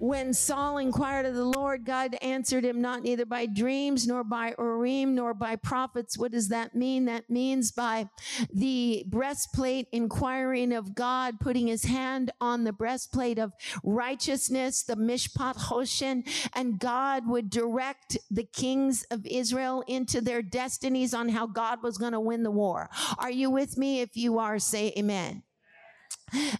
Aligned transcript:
When 0.00 0.32
Saul 0.32 0.78
inquired 0.78 1.26
of 1.26 1.34
the 1.34 1.44
Lord, 1.44 1.84
God 1.84 2.16
answered 2.22 2.64
him 2.64 2.80
not 2.80 3.02
neither 3.02 3.26
by 3.26 3.46
dreams, 3.46 4.06
nor 4.06 4.22
by 4.22 4.54
Urim, 4.56 5.16
nor 5.16 5.34
by 5.34 5.56
prophets. 5.56 6.16
What 6.16 6.30
does 6.30 6.48
that 6.48 6.74
mean? 6.74 7.06
That 7.06 7.28
means 7.28 7.72
by 7.72 8.08
the 8.52 9.04
breastplate 9.08 9.88
inquiring 9.90 10.72
of 10.72 10.94
God, 10.94 11.40
putting 11.40 11.66
his 11.66 11.84
hand 11.84 12.30
on 12.40 12.62
the 12.62 12.72
breastplate 12.72 13.40
of 13.40 13.52
righteousness, 13.82 14.84
the 14.84 14.94
Mishpat 14.94 15.56
Hoshen, 15.56 16.22
and 16.54 16.78
God 16.78 17.28
would 17.28 17.50
direct 17.50 18.16
the 18.30 18.44
kings 18.44 19.04
of 19.10 19.26
Israel 19.26 19.82
into 19.88 20.20
their 20.20 20.42
destinies 20.42 21.12
on 21.12 21.28
how 21.28 21.46
God 21.46 21.82
was 21.82 21.98
going 21.98 22.12
to 22.12 22.20
win 22.20 22.44
the 22.44 22.50
war. 22.52 22.88
Are 23.18 23.30
you 23.30 23.50
with 23.50 23.76
me? 23.76 24.00
If 24.00 24.16
you 24.16 24.38
are, 24.38 24.60
say 24.60 24.92
amen. 24.96 25.42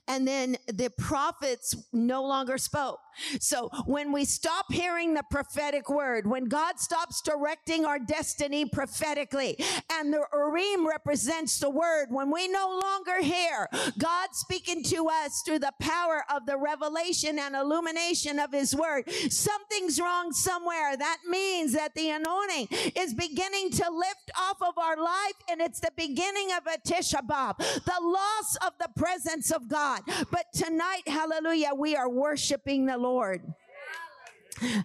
And 0.07 0.27
then 0.27 0.57
the 0.67 0.91
prophets 0.91 1.75
no 1.93 2.23
longer 2.23 2.59
spoke. 2.59 3.01
So 3.41 3.69
when 3.87 4.13
we 4.13 4.25
stop 4.25 4.73
hearing 4.73 5.15
the 5.15 5.23
prophetic 5.31 5.91
word, 5.91 6.27
when 6.27 6.45
God 6.45 6.79
stops 6.79 7.21
directing 7.23 7.85
our 7.85 7.99
destiny 7.99 8.65
prophetically, 8.67 9.57
and 9.93 10.13
the 10.13 10.25
Urim 10.33 10.87
represents 10.87 11.59
the 11.59 11.71
word, 11.71 12.07
when 12.11 12.31
we 12.31 12.49
no 12.49 12.81
longer 12.83 13.23
hear 13.23 13.69
God 13.99 14.29
speaking 14.33 14.83
to 14.85 15.09
us 15.09 15.43
through 15.45 15.61
the 15.61 15.73
power 15.81 16.25
of 16.31 16.47
the 16.47 16.57
revelation 16.57 17.39
and 17.39 17.55
illumination 17.55 18.39
of 18.39 18.53
his 18.53 18.75
word, 18.75 19.11
something's 19.31 20.01
wrong 20.01 20.33
somewhere. 20.33 20.97
That 20.97 21.19
means 21.27 21.73
that 21.73 21.95
the 21.95 22.11
anointing 22.11 22.69
is 22.97 23.15
beginning 23.15 23.71
to 23.73 23.91
lift 23.91 24.31
off 24.39 24.59
of 24.63 24.79
our 24.79 24.97
life, 24.97 25.35
and 25.51 25.61
it's 25.61 25.81
the 25.81 25.93
beginning 25.97 26.51
of 26.53 26.67
a 26.67 26.79
Tisha 26.79 27.27
B'Av, 27.27 27.57
the 27.59 28.01
loss 28.01 28.57
of 28.67 28.73
the 28.79 28.89
presence 28.97 29.51
of 29.51 29.69
God. 29.69 30.03
But 30.31 30.47
tonight, 30.53 31.07
hallelujah, 31.07 31.73
we 31.77 31.97
are 31.97 32.09
worshiping 32.09 32.87
the 32.87 32.97
Lord. 32.97 33.08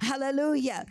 Hallelujah. 0.02 0.86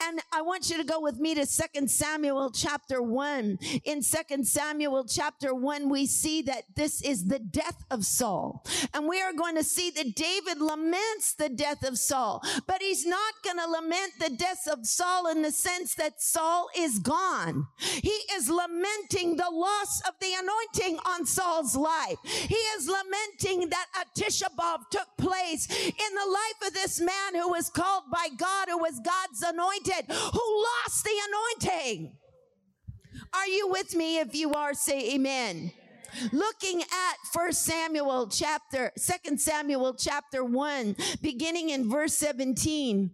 And 0.00 0.20
I 0.32 0.42
want 0.42 0.70
you 0.70 0.76
to 0.76 0.84
go 0.84 1.00
with 1.00 1.18
me 1.18 1.34
to 1.34 1.46
Second 1.46 1.90
Samuel 1.90 2.50
chapter 2.50 3.02
1. 3.02 3.58
In 3.84 4.02
Second 4.02 4.46
Samuel 4.46 5.04
chapter 5.04 5.54
1, 5.54 5.88
we 5.88 6.06
see 6.06 6.42
that 6.42 6.64
this 6.74 7.02
is 7.02 7.26
the 7.26 7.38
death 7.38 7.84
of 7.90 8.04
Saul. 8.04 8.64
And 8.94 9.08
we 9.08 9.20
are 9.20 9.32
going 9.32 9.56
to 9.56 9.64
see 9.64 9.90
that 9.90 10.14
David 10.14 10.60
laments 10.60 11.34
the 11.34 11.48
death 11.48 11.86
of 11.86 11.98
Saul, 11.98 12.42
but 12.66 12.82
he's 12.82 13.06
not 13.06 13.34
going 13.44 13.58
to 13.58 13.66
lament 13.66 14.12
the 14.18 14.30
death 14.30 14.66
of 14.70 14.86
Saul 14.86 15.28
in 15.28 15.42
the 15.42 15.50
sense 15.50 15.94
that 15.94 16.20
Saul 16.20 16.68
is 16.76 16.98
gone. 16.98 17.66
He 17.78 18.18
is 18.34 18.48
lamenting 18.48 19.36
the 19.36 19.50
loss 19.50 20.02
of 20.06 20.14
the 20.20 20.32
anointing 20.34 20.98
on 21.06 21.26
Saul's 21.26 21.76
life. 21.76 22.18
He 22.24 22.54
is 22.54 22.88
lamenting 22.88 23.70
that 23.70 23.86
a 24.00 24.18
Tisha 24.18 24.48
B'Av 24.56 24.90
took 24.90 25.08
place 25.18 25.68
in 25.68 26.14
the 26.14 26.30
life 26.30 26.68
of 26.68 26.74
this 26.74 27.00
man 27.00 27.34
who 27.34 27.48
was 27.50 27.70
called 27.70 28.04
by 28.10 28.28
God, 28.36 28.68
who 28.68 28.78
was 28.78 29.00
God's 29.00 29.42
anointed, 29.52 30.04
who 30.08 30.64
lost 30.64 31.04
the 31.04 31.16
anointing. 31.28 32.16
Are 33.34 33.46
you 33.46 33.68
with 33.68 33.94
me? 33.94 34.18
If 34.18 34.34
you 34.34 34.52
are, 34.52 34.74
say 34.74 35.14
amen. 35.14 35.72
Looking 36.32 36.82
at 36.82 37.16
First 37.32 37.64
Samuel 37.64 38.28
chapter, 38.28 38.92
Second 38.96 39.40
Samuel 39.40 39.94
chapter 39.94 40.44
1, 40.44 40.96
beginning 41.22 41.70
in 41.70 41.90
verse 41.90 42.14
17 42.16 43.12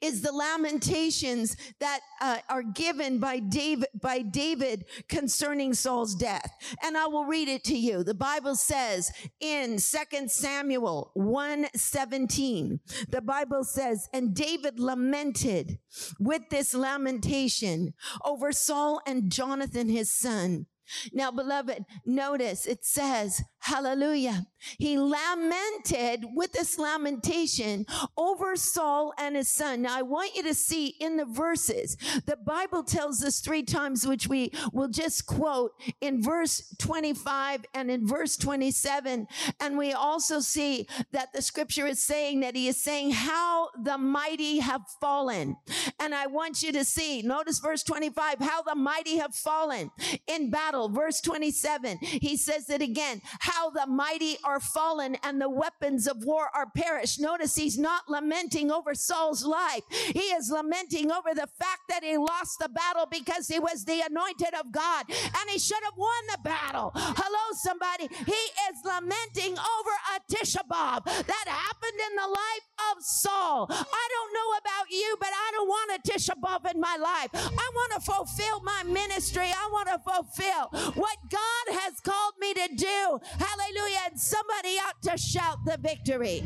is 0.00 0.22
the 0.22 0.32
lamentations 0.32 1.56
that 1.80 2.00
uh, 2.20 2.38
are 2.48 2.62
given 2.62 3.18
by 3.18 3.38
David 3.38 3.88
by 4.00 4.20
David 4.22 4.86
concerning 5.08 5.74
Saul's 5.74 6.14
death. 6.14 6.50
And 6.82 6.96
I 6.96 7.06
will 7.06 7.24
read 7.24 7.48
it 7.48 7.64
to 7.64 7.76
you. 7.76 8.02
The 8.02 8.14
Bible 8.14 8.56
says 8.56 9.12
in 9.40 9.78
2 9.78 10.28
Samuel 10.28 11.12
1:17, 11.16 12.80
the 13.08 13.22
Bible 13.22 13.64
says, 13.64 14.08
"And 14.12 14.34
David 14.34 14.78
lamented 14.78 15.78
with 16.18 16.42
this 16.50 16.74
lamentation 16.74 17.94
over 18.24 18.52
Saul 18.52 19.00
and 19.06 19.30
Jonathan 19.30 19.88
his 19.88 20.10
son." 20.10 20.66
Now, 21.12 21.30
beloved, 21.30 21.84
notice 22.04 22.66
it 22.66 22.84
says, 22.84 23.42
hallelujah. 23.66 24.46
He 24.78 24.98
lamented 24.98 26.24
with 26.34 26.52
this 26.52 26.78
lamentation 26.78 27.84
over 28.16 28.56
Saul 28.56 29.12
and 29.18 29.36
his 29.36 29.48
son. 29.48 29.82
Now, 29.82 29.98
I 29.98 30.02
want 30.02 30.36
you 30.36 30.42
to 30.44 30.54
see 30.54 30.94
in 31.00 31.16
the 31.16 31.24
verses, 31.24 31.96
the 32.26 32.36
Bible 32.36 32.82
tells 32.82 33.22
us 33.24 33.40
three 33.40 33.62
times, 33.62 34.06
which 34.06 34.28
we 34.28 34.52
will 34.72 34.88
just 34.88 35.26
quote 35.26 35.72
in 36.00 36.22
verse 36.22 36.74
25 36.78 37.64
and 37.74 37.90
in 37.90 38.06
verse 38.06 38.36
27. 38.36 39.26
And 39.60 39.78
we 39.78 39.92
also 39.92 40.40
see 40.40 40.86
that 41.12 41.32
the 41.32 41.42
scripture 41.42 41.86
is 41.86 42.02
saying 42.02 42.40
that 42.40 42.54
he 42.54 42.68
is 42.68 42.82
saying 42.82 43.12
how 43.12 43.70
the 43.82 43.98
mighty 43.98 44.58
have 44.60 44.82
fallen. 45.00 45.56
And 45.98 46.14
I 46.14 46.26
want 46.26 46.62
you 46.62 46.72
to 46.72 46.84
see, 46.84 47.22
notice 47.22 47.58
verse 47.58 47.82
25, 47.82 48.38
how 48.40 48.62
the 48.62 48.74
mighty 48.76 49.18
have 49.18 49.34
fallen 49.34 49.90
in 50.26 50.50
battle. 50.50 50.88
Verse 50.88 51.20
27, 51.20 51.98
he 52.00 52.36
says 52.36 52.70
it 52.70 52.82
again, 52.82 53.20
how 53.40 53.55
the 53.74 53.86
mighty 53.86 54.36
are 54.44 54.60
fallen 54.60 55.16
and 55.22 55.40
the 55.40 55.48
weapons 55.50 56.06
of 56.06 56.24
war 56.24 56.48
are 56.54 56.68
perished. 56.76 57.20
Notice 57.20 57.54
he's 57.56 57.78
not 57.78 58.08
lamenting 58.08 58.70
over 58.70 58.94
Saul's 58.94 59.44
life. 59.44 59.82
He 59.90 60.32
is 60.38 60.50
lamenting 60.50 61.10
over 61.10 61.34
the 61.34 61.48
fact 61.58 61.82
that 61.88 62.04
he 62.04 62.16
lost 62.16 62.58
the 62.60 62.68
battle 62.68 63.06
because 63.10 63.48
he 63.48 63.58
was 63.58 63.84
the 63.84 64.02
anointed 64.08 64.54
of 64.58 64.72
God 64.72 65.04
and 65.08 65.50
he 65.50 65.58
should 65.58 65.82
have 65.84 65.96
won 65.96 66.22
the 66.32 66.38
battle. 66.42 66.92
Hello, 66.94 67.44
somebody. 67.52 68.08
He 68.24 68.44
is 68.68 68.76
lamenting 68.84 69.52
over 69.52 69.94
a 70.14 70.20
Tisha 70.32 70.62
B'Av 70.70 71.04
that 71.04 71.46
happened 71.46 72.00
in 72.10 72.16
the 72.16 72.28
life 72.28 72.66
of 72.92 73.02
Saul. 73.02 73.66
I 73.70 74.08
don't 74.14 74.32
know 74.34 74.50
about 74.58 74.90
you, 74.90 75.16
but 75.18 75.30
I 75.32 75.50
don't 75.52 75.68
want 75.68 75.90
a 75.96 76.10
Tisha 76.10 76.34
B'Av 76.40 76.74
in 76.74 76.80
my 76.80 76.96
life. 76.96 77.30
I 77.34 77.70
want 77.74 77.92
to 77.94 78.00
fulfill 78.00 78.60
my 78.60 78.82
ministry. 78.84 79.46
I 79.46 79.68
want 79.72 79.88
to 79.88 79.98
fulfill 79.98 80.92
what 80.94 81.16
God 81.30 81.80
has 81.80 82.00
called 82.00 82.34
me 82.40 82.54
to 82.54 82.68
do. 82.76 83.20
Hallelujah. 83.46 83.98
And 84.10 84.20
somebody 84.20 84.78
ought 84.78 85.02
to 85.02 85.16
shout 85.16 85.58
the 85.64 85.78
victory. 85.80 86.42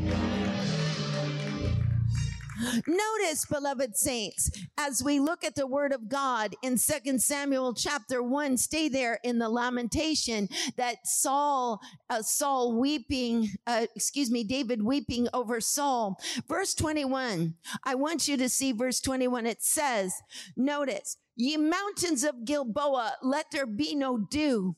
Notice, 2.87 3.45
beloved 3.45 3.97
saints, 3.97 4.51
as 4.77 5.03
we 5.03 5.19
look 5.19 5.43
at 5.43 5.55
the 5.55 5.65
word 5.65 5.93
of 5.93 6.07
God 6.07 6.55
in 6.61 6.77
Second 6.77 7.21
Samuel 7.21 7.73
chapter 7.73 8.21
1, 8.21 8.55
stay 8.57 8.87
there 8.87 9.19
in 9.23 9.39
the 9.39 9.49
lamentation 9.49 10.47
that 10.77 11.07
Saul, 11.07 11.81
uh, 12.09 12.21
Saul 12.21 12.79
weeping, 12.79 13.49
uh, 13.65 13.87
excuse 13.95 14.29
me, 14.29 14.43
David 14.43 14.83
weeping 14.83 15.27
over 15.33 15.59
Saul. 15.59 16.19
Verse 16.47 16.75
21, 16.75 17.55
I 17.83 17.95
want 17.95 18.27
you 18.27 18.37
to 18.37 18.47
see 18.47 18.73
verse 18.73 18.99
21. 18.99 19.47
It 19.47 19.63
says, 19.63 20.13
notice, 20.55 21.17
Ye 21.35 21.57
mountains 21.57 22.23
of 22.23 22.45
Gilboa, 22.45 23.13
let 23.23 23.49
there 23.51 23.65
be 23.65 23.95
no 23.95 24.17
dew. 24.17 24.75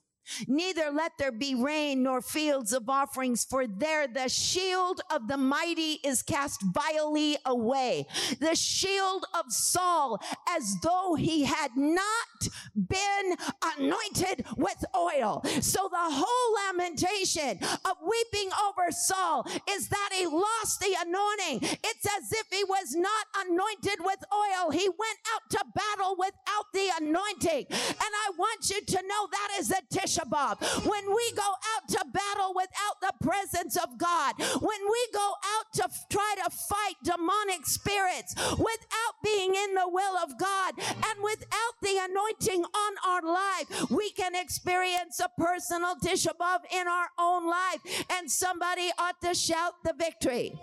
Neither 0.48 0.92
let 0.92 1.14
there 1.18 1.32
be 1.32 1.56
rain 1.56 2.04
nor 2.04 2.22
fields 2.22 2.74
of 2.74 2.90
offerings, 2.90 3.44
for 3.44 3.68
there 3.68 4.08
the 4.08 4.30
shield 4.30 5.02
of 5.12 5.28
the 5.28 5.38
mighty 5.38 6.00
is 6.04 6.22
cast 6.22 6.62
vilely 6.74 7.38
away. 7.46 8.06
The 8.40 8.56
shield 8.56 9.26
of 9.34 9.52
Saul, 9.52 10.20
as 10.50 10.76
though 10.82 11.16
he 11.16 11.44
had 11.44 11.72
not 11.76 12.48
been 12.76 13.36
anointed 13.78 14.46
with 14.58 14.84
oil. 14.96 15.42
So 15.62 15.90
the 15.92 15.98
whole 15.98 16.68
lamentation 16.68 17.60
of 17.86 17.98
weeping 18.02 18.50
over 18.68 18.92
Saul 18.92 19.46
is 19.70 19.90
that 19.90 20.10
he 20.14 20.26
lost 20.26 20.80
the 20.80 20.96
anointing. 21.06 21.70
It's 21.84 22.06
as 22.18 22.32
if 22.32 22.48
he 22.52 22.64
was 22.64 22.96
not 22.96 23.26
anointed 23.46 24.00
with 24.00 24.24
oil. 24.34 24.72
He 24.72 24.88
went 24.88 25.20
out 25.36 25.50
to 25.52 25.66
battle 25.76 26.16
without 26.18 26.66
the 26.74 26.90
anointing. 27.02 27.66
And 27.70 28.00
I 28.00 28.32
want 28.38 28.70
you 28.70 28.82
to 28.82 29.08
know 29.08 29.28
that 29.32 29.50
is 29.60 29.72
a 29.72 29.82
Tisha 29.94 30.13
B'Av. 30.22 30.62
When 30.86 31.16
we 31.16 31.32
go 31.34 31.52
out 31.76 31.88
to 31.90 32.06
battle 32.12 32.54
without 32.56 33.02
the 33.02 33.14
presence 33.26 33.76
of 33.76 33.98
God, 33.98 34.36
when 34.38 34.82
we 34.92 35.08
go 35.14 35.34
out 35.58 35.66
to 35.76 35.84
f- 35.86 36.06
try 36.10 36.36
to 36.44 36.50
fight 36.50 36.96
demonic 37.04 37.66
spirits 37.66 38.36
without 38.52 39.16
being 39.24 39.56
in 39.56 39.74
the 39.76 39.88
will 39.88 40.18
of 40.18 40.38
God 40.40 40.74
and 40.78 41.24
without 41.24 41.76
the 41.82 42.00
anointing 42.10 42.64
on 42.64 42.94
our 43.06 43.22
life, 43.22 43.90
we 43.90 44.12
can 44.12 44.36
experience 44.36 45.20
a 45.20 45.30
personal 45.40 45.96
Tisha 45.96 46.32
B'Av 46.40 46.60
in 46.72 46.88
our 46.88 47.08
own 47.20 47.50
life. 47.50 48.06
And 48.12 48.30
somebody 48.30 48.90
ought 48.98 49.20
to 49.22 49.34
shout 49.34 49.74
the 49.84 49.94
victory. 49.98 50.54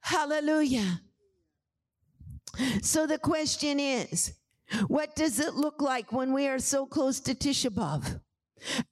Hallelujah. 0.00 1.00
So 2.82 3.06
the 3.06 3.18
question 3.18 3.78
is, 3.78 4.32
what 4.86 5.14
does 5.16 5.38
it 5.40 5.54
look 5.54 5.80
like 5.80 6.12
when 6.12 6.32
we 6.32 6.46
are 6.48 6.58
so 6.58 6.86
close 6.86 7.20
to 7.20 7.34
Tisha 7.34 7.70
B'Av? 7.70 8.20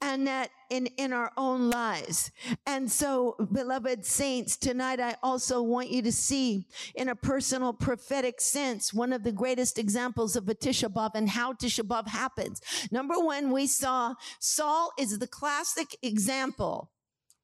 and 0.01 0.27
that 0.27 0.51
in, 0.71 0.87
in 0.97 1.13
our 1.13 1.33
own 1.37 1.71
lives. 1.71 2.31
And 2.67 2.91
so, 2.91 3.37
beloved 3.53 4.05
saints, 4.05 4.57
tonight 4.57 5.01
I 5.01 5.17
also 5.23 5.63
want 5.63 5.91
you 5.91 6.03
to 6.03 6.13
see 6.13 6.67
in 6.95 7.09
a 7.09 7.15
personal 7.15 7.73
prophetic 7.73 8.41
sense 8.41 8.93
one 8.93 9.13
of 9.13 9.23
the 9.23 9.33
greatest 9.33 9.79
examples 9.79 10.37
of 10.37 10.49
a 10.49 10.55
Tisha 10.55 10.93
B'Av 10.93 11.13
and 11.15 11.29
how 11.29 11.53
Tisha 11.53 11.87
B'Av 11.87 12.09
happens. 12.09 12.61
Number 12.91 13.19
one, 13.19 13.51
we 13.51 13.67
saw 13.67 14.15
Saul 14.41 14.93
is 14.99 15.19
the 15.19 15.27
classic 15.27 15.97
example 16.03 16.91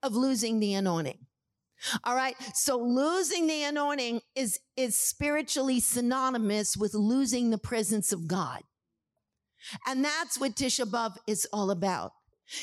of 0.02 0.14
losing 0.14 0.60
the 0.60 0.74
anointing. 0.74 1.26
All 2.04 2.14
right. 2.14 2.36
So 2.54 2.78
losing 2.78 3.46
the 3.46 3.64
anointing 3.64 4.20
is, 4.34 4.60
is 4.76 4.98
spiritually 4.98 5.80
synonymous 5.80 6.76
with 6.76 6.94
losing 6.94 7.50
the 7.50 7.58
presence 7.58 8.12
of 8.12 8.28
God. 8.28 8.62
And 9.86 10.04
that's 10.04 10.38
what 10.38 10.56
Tisha 10.56 10.86
B'Av 10.86 11.16
is 11.26 11.46
all 11.52 11.70
about. 11.70 12.12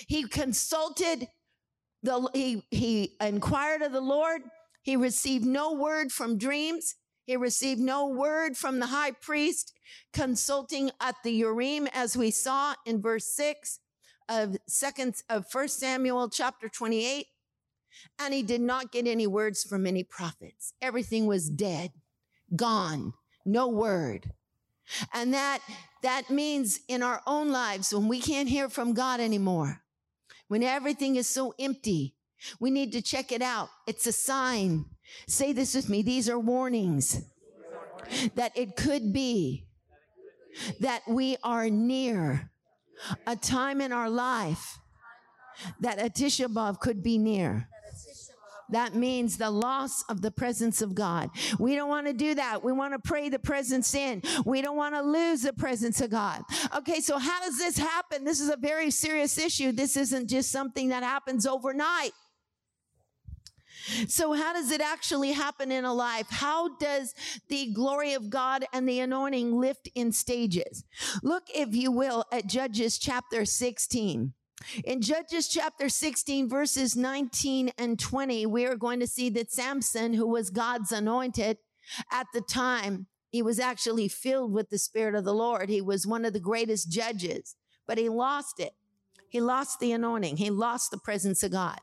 He 0.07 0.24
consulted 0.24 1.27
the, 2.04 2.30
he, 2.33 2.63
he 2.71 3.16
inquired 3.21 3.81
of 3.81 3.92
the 3.92 4.01
Lord. 4.01 4.42
He 4.81 4.95
received 4.95 5.45
no 5.45 5.74
word 5.74 6.12
from 6.12 6.38
dreams. 6.38 6.95
He 7.25 7.36
received 7.36 7.80
no 7.80 8.07
word 8.07 8.57
from 8.57 8.80
the 8.80 8.88
high 8.88 9.12
priest 9.12 9.74
consulting 10.13 10.92
at 11.00 11.15
the 11.24 11.31
Urim, 11.31 11.88
as 11.94 12.18
we 12.18 12.31
saw 12.31 12.74
in 12.86 13.01
verse 13.01 13.25
six 13.25 13.80
of 14.27 14.57
second 14.68 15.15
of 15.30 15.45
first 15.50 15.80
Samuel 15.80 16.30
chapter 16.30 16.69
28. 16.69 17.25
And 18.19 18.34
he 18.34 18.44
did 18.44 18.62
not 18.62 18.92
get 18.92 19.07
any 19.07 19.28
words 19.28 19.63
from 19.63 19.86
any 19.86 20.04
prophets. 20.04 20.74
Everything 20.81 21.25
was 21.25 21.50
dead, 21.50 21.92
gone, 22.56 23.13
no 23.46 23.68
word. 23.68 24.31
And 25.13 25.34
that, 25.34 25.60
that 26.01 26.30
means 26.30 26.80
in 26.88 27.04
our 27.04 27.22
own 27.28 27.51
lives, 27.51 27.94
when 27.94 28.07
we 28.07 28.19
can't 28.19 28.50
hear 28.50 28.69
from 28.69 28.94
God 28.94 29.19
anymore, 29.19 29.81
when 30.48 30.63
everything 30.63 31.16
is 31.16 31.28
so 31.28 31.54
empty, 31.60 32.16
we 32.60 32.72
need 32.72 32.92
to 32.94 33.01
check 33.01 33.31
it 33.31 33.42
out. 33.42 33.69
It's 33.86 34.07
a 34.07 34.12
sign. 34.12 34.86
Say 35.28 35.54
this 35.54 35.75
with 35.75 35.90
me. 35.90 36.01
These 36.01 36.30
are 36.30 36.40
warnings 36.40 37.22
that 38.36 38.51
it 38.56 38.75
could 38.75 39.13
be 39.13 39.68
that 40.80 41.04
we 41.07 41.38
are 41.44 41.69
near 41.69 42.50
a 43.28 43.36
time 43.36 43.81
in 43.81 43.92
our 43.92 44.10
life 44.10 44.80
that 45.80 46.00
a 46.00 46.10
Tisha 46.10 46.80
could 46.80 47.04
be 47.04 47.18
near. 47.18 47.68
That 48.71 48.95
means 48.95 49.38
the 49.38 49.50
loss 49.50 50.04
of 50.04 50.21
the 50.21 50.31
presence 50.31 50.81
of 50.81 50.95
God. 50.95 51.30
We 51.57 51.75
don't 51.75 51.89
want 51.89 52.07
to 52.07 52.13
do 52.13 52.36
that. 52.36 52.63
We 52.63 52.71
want 52.71 52.94
to 52.94 53.00
pray 53.00 53.30
the 53.30 53.39
presence 53.39 53.94
in. 53.95 54.21
We 54.45 54.62
don't 54.62 54.77
want 54.77 54.95
to 54.95 55.01
lose 55.01 55.42
the 55.42 55.54
presence 55.54 56.01
of 56.01 56.12
God. 56.12 56.44
Okay, 56.75 57.01
so 57.01 57.18
how 57.18 57.42
does 57.42 57.57
this 57.57 57.77
happen? 57.77 58.24
This 58.24 58.39
is 58.39 58.50
a 58.50 58.57
very 58.57 58.92
serious 58.92 59.38
issue. 59.38 59.71
This 59.71 59.98
isn't 59.98 60.30
just 60.30 60.51
something 60.51 60.89
that 60.89 61.04
happens 61.04 61.45
overnight. 61.45 62.12
So, 64.07 64.33
how 64.33 64.54
does 64.54 64.72
it 64.72 64.81
actually 64.81 65.31
happen 65.31 65.72
in 65.72 65.86
a 65.86 65.94
life? 65.94 66.27
How 66.30 66.75
does 66.77 67.15
the 67.48 67.72
glory 67.74 68.13
of 68.13 68.30
God 68.30 68.65
and 68.74 68.88
the 68.88 69.00
anointing 69.00 69.57
lift 69.57 69.89
in 69.95 70.12
stages? 70.12 70.83
Look, 71.24 71.44
if 71.54 71.74
you 71.74 71.92
will, 71.92 72.25
at 72.31 72.48
Judges 72.48 72.98
chapter 72.98 73.45
16. 73.45 74.33
In 74.84 75.02
Judges 75.02 75.48
chapter 75.48 75.90
16, 75.90 76.50
verses 76.50 76.96
19 76.96 77.72
and 77.78 77.98
20, 77.98 78.46
we 78.46 78.66
are 78.66 78.76
going 78.76 79.00
to 79.00 79.08
see 79.08 79.30
that 79.30 79.52
Samson, 79.52 80.14
who 80.14 80.28
was 80.28 80.50
God's 80.50 80.92
anointed 80.92 81.58
at 82.12 82.28
the 82.34 82.42
time, 82.42 83.08
he 83.30 83.42
was 83.42 83.60
actually 83.60 84.08
filled 84.08 84.52
with 84.52 84.70
the 84.70 84.78
Spirit 84.78 85.16
of 85.16 85.24
the 85.24 85.34
Lord. 85.34 85.70
He 85.70 85.82
was 85.82 86.06
one 86.06 86.26
of 86.26 86.34
the 86.34 86.40
greatest 86.40 86.92
judges, 86.92 87.56
but 87.88 87.98
he 87.98 88.10
lost 88.10 88.60
it. 88.60 88.74
He 89.30 89.40
lost 89.40 89.80
the 89.80 89.92
anointing. 89.92 90.38
He 90.38 90.50
lost 90.50 90.92
the 90.92 90.98
presence 90.98 91.44
of 91.44 91.52
God. 91.52 91.80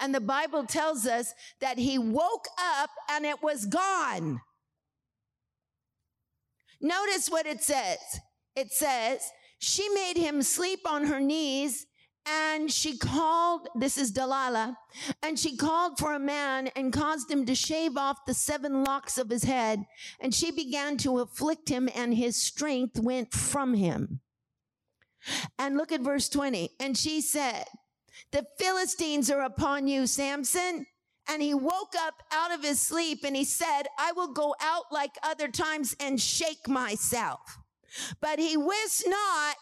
And 0.00 0.14
the 0.14 0.20
Bible 0.20 0.64
tells 0.64 1.06
us 1.06 1.32
that 1.60 1.78
he 1.78 1.98
woke 1.98 2.46
up 2.58 2.90
and 3.10 3.24
it 3.24 3.42
was 3.42 3.66
gone. 3.66 4.40
Notice 6.80 7.28
what 7.28 7.46
it 7.46 7.62
says. 7.62 7.98
It 8.56 8.72
says, 8.72 9.20
she 9.58 9.88
made 9.90 10.16
him 10.16 10.42
sleep 10.42 10.80
on 10.86 11.06
her 11.06 11.20
knees 11.20 11.86
and 12.26 12.70
she 12.70 12.98
called, 12.98 13.68
this 13.74 13.96
is 13.96 14.10
Delilah, 14.10 14.76
and 15.22 15.38
she 15.38 15.56
called 15.56 15.98
for 15.98 16.14
a 16.14 16.18
man 16.18 16.68
and 16.76 16.92
caused 16.92 17.30
him 17.30 17.46
to 17.46 17.54
shave 17.54 17.96
off 17.96 18.26
the 18.26 18.34
seven 18.34 18.84
locks 18.84 19.16
of 19.16 19.30
his 19.30 19.44
head. 19.44 19.84
And 20.20 20.34
she 20.34 20.50
began 20.50 20.96
to 20.98 21.20
afflict 21.20 21.68
him, 21.68 21.88
and 21.94 22.14
his 22.14 22.36
strength 22.36 22.98
went 22.98 23.32
from 23.32 23.74
him. 23.74 24.20
And 25.58 25.76
look 25.76 25.92
at 25.92 26.00
verse 26.00 26.28
20. 26.28 26.70
And 26.78 26.96
she 26.96 27.20
said, 27.20 27.64
The 28.32 28.46
Philistines 28.58 29.30
are 29.30 29.42
upon 29.42 29.86
you, 29.86 30.06
Samson. 30.06 30.86
And 31.28 31.42
he 31.42 31.54
woke 31.54 31.94
up 31.96 32.14
out 32.32 32.52
of 32.52 32.64
his 32.64 32.80
sleep 32.80 33.20
and 33.24 33.36
he 33.36 33.44
said, 33.44 33.82
I 33.98 34.12
will 34.12 34.32
go 34.32 34.54
out 34.60 34.84
like 34.90 35.12
other 35.22 35.46
times 35.46 35.94
and 36.00 36.20
shake 36.20 36.66
myself. 36.66 37.58
But 38.20 38.40
he 38.40 38.56
wist 38.56 39.04
not 39.06 39.56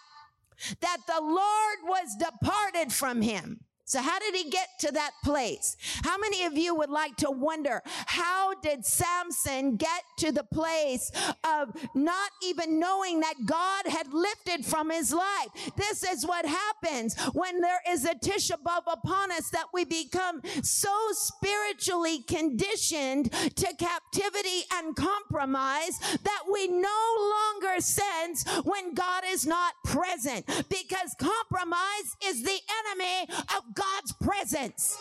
that 0.80 0.98
the 1.06 1.20
Lord 1.20 1.78
was 1.84 2.16
departed 2.16 2.92
from 2.92 3.22
him. 3.22 3.60
So 3.88 4.02
how 4.02 4.18
did 4.18 4.34
he 4.34 4.50
get 4.50 4.68
to 4.80 4.92
that 4.92 5.12
place? 5.24 5.78
How 6.04 6.18
many 6.18 6.44
of 6.44 6.58
you 6.58 6.74
would 6.74 6.90
like 6.90 7.16
to 7.16 7.30
wonder, 7.30 7.80
how 7.86 8.52
did 8.60 8.84
Samson 8.84 9.76
get 9.76 10.02
to 10.18 10.30
the 10.30 10.44
place 10.44 11.10
of 11.42 11.74
not 11.94 12.30
even 12.44 12.78
knowing 12.78 13.20
that 13.20 13.46
God 13.46 13.86
had 13.86 14.12
lifted 14.12 14.66
from 14.66 14.90
his 14.90 15.14
life? 15.14 15.72
This 15.76 16.04
is 16.04 16.26
what 16.26 16.44
happens 16.44 17.18
when 17.32 17.62
there 17.62 17.80
is 17.88 18.04
a 18.04 18.14
Tisha 18.14 18.56
B'Av 18.62 18.82
upon 18.92 19.32
us 19.32 19.48
that 19.50 19.68
we 19.72 19.86
become 19.86 20.42
so 20.62 20.94
spiritually 21.12 22.18
conditioned 22.28 23.32
to 23.32 23.74
captivity 23.78 24.64
and 24.74 24.94
compromise 24.96 25.98
that 26.24 26.42
we 26.52 26.68
no 26.68 27.32
longer 27.62 27.80
sense 27.80 28.44
when 28.64 28.92
God 28.92 29.22
is 29.26 29.46
not 29.46 29.72
present 29.82 30.44
because 30.68 31.14
compromise 31.18 32.16
is 32.26 32.42
the 32.42 32.58
enemy 32.84 33.34
of 33.56 33.77
God's 33.78 34.12
presence. 34.20 34.98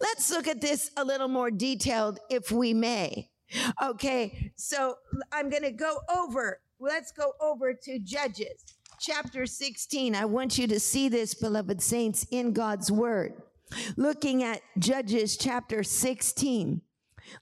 Let's 0.00 0.30
look 0.30 0.46
at 0.46 0.60
this 0.60 0.90
a 0.96 1.04
little 1.04 1.28
more 1.28 1.50
detailed, 1.50 2.20
if 2.30 2.52
we 2.52 2.72
may. 2.74 3.28
Okay, 3.82 4.52
so 4.56 4.96
I'm 5.32 5.50
going 5.50 5.62
to 5.62 5.72
go 5.72 5.98
over, 6.16 6.60
let's 6.80 7.12
go 7.12 7.32
over 7.40 7.74
to 7.74 7.98
Judges 7.98 8.64
chapter 9.00 9.46
16. 9.46 10.14
I 10.14 10.24
want 10.24 10.58
you 10.58 10.66
to 10.68 10.80
see 10.80 11.08
this, 11.08 11.34
beloved 11.34 11.82
saints, 11.82 12.26
in 12.30 12.52
God's 12.52 12.90
word. 12.90 13.34
Looking 13.96 14.42
at 14.42 14.60
Judges 14.78 15.36
chapter 15.36 15.82
16. 15.82 16.82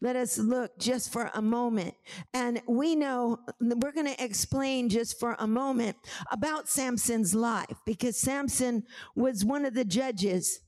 Let 0.00 0.16
us 0.16 0.38
look 0.38 0.78
just 0.78 1.12
for 1.12 1.30
a 1.34 1.42
moment. 1.42 1.94
And 2.34 2.62
we 2.66 2.96
know 2.96 3.38
we're 3.60 3.92
going 3.92 4.14
to 4.14 4.24
explain 4.24 4.88
just 4.88 5.18
for 5.18 5.36
a 5.38 5.46
moment 5.46 5.96
about 6.30 6.68
Samson's 6.68 7.34
life 7.34 7.76
because 7.84 8.16
Samson 8.16 8.84
was 9.14 9.44
one 9.44 9.64
of 9.64 9.74
the 9.74 9.84
judges. 9.84 10.60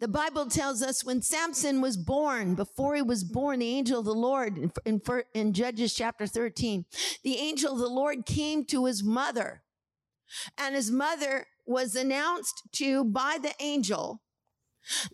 The 0.00 0.08
Bible 0.08 0.46
tells 0.46 0.82
us 0.82 1.04
when 1.04 1.22
Samson 1.22 1.80
was 1.80 1.96
born, 1.96 2.54
before 2.54 2.94
he 2.94 3.02
was 3.02 3.24
born, 3.24 3.60
the 3.60 3.68
angel 3.68 4.00
of 4.00 4.04
the 4.04 4.14
Lord 4.14 4.58
in, 4.58 4.72
in, 4.84 5.00
in 5.32 5.52
Judges 5.54 5.94
chapter 5.94 6.26
13, 6.26 6.84
the 7.24 7.38
angel 7.38 7.72
of 7.72 7.78
the 7.78 7.88
Lord 7.88 8.26
came 8.26 8.64
to 8.66 8.84
his 8.84 9.02
mother 9.02 9.62
and 10.58 10.74
his 10.74 10.90
mother 10.90 11.46
was 11.66 11.94
announced 11.94 12.62
to 12.72 13.04
by 13.04 13.38
the 13.40 13.54
angel 13.60 14.22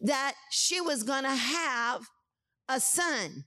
that 0.00 0.34
she 0.50 0.80
was 0.80 1.02
going 1.02 1.24
to 1.24 1.34
have 1.34 2.06
a 2.68 2.80
son 2.80 3.44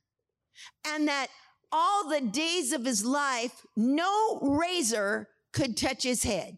and 0.86 1.08
that 1.08 1.28
all 1.72 2.10
the 2.10 2.22
days 2.22 2.74
of 2.74 2.86
his 2.86 3.06
life, 3.06 3.66
no 3.76 4.40
razor 4.42 5.30
could 5.54 5.78
touch 5.78 6.04
his 6.04 6.24
head 6.24 6.58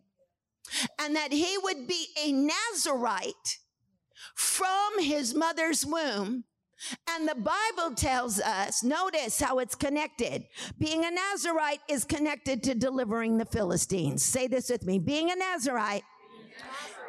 and 0.99 1.15
that 1.15 1.31
he 1.31 1.57
would 1.63 1.87
be 1.87 2.07
a 2.23 2.31
Nazarite 2.31 3.59
from 4.35 4.99
his 4.99 5.35
mother's 5.35 5.85
womb. 5.85 6.45
And 7.09 7.27
the 7.27 7.35
Bible 7.35 7.95
tells 7.95 8.41
us, 8.41 8.83
notice 8.83 9.39
how 9.39 9.59
it's 9.59 9.75
connected. 9.75 10.45
Being 10.79 11.05
a 11.05 11.11
Nazarite 11.11 11.79
is 11.87 12.03
connected 12.03 12.61
to 12.63 12.75
delivering 12.75 13.37
the 13.37 13.45
Philistines. 13.45 14.23
Say 14.23 14.47
this 14.47 14.69
with 14.69 14.83
me. 14.83 14.99
Being 14.99 15.31
a 15.31 15.35
Nazarite 15.35 16.03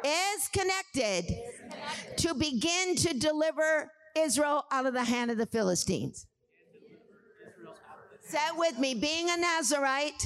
is 0.05 0.47
connected 0.49 1.25
to 2.17 2.33
begin 2.35 2.95
to 2.95 3.17
deliver 3.17 3.91
Israel 4.17 4.65
out 4.71 4.85
of 4.85 4.93
the 4.93 5.03
hand 5.03 5.31
of 5.31 5.37
the 5.37 5.45
Philistines. 5.45 6.25
Say 8.27 8.39
with 8.57 8.79
me, 8.79 8.95
being 8.95 9.29
a 9.29 9.37
Nazarite 9.37 10.25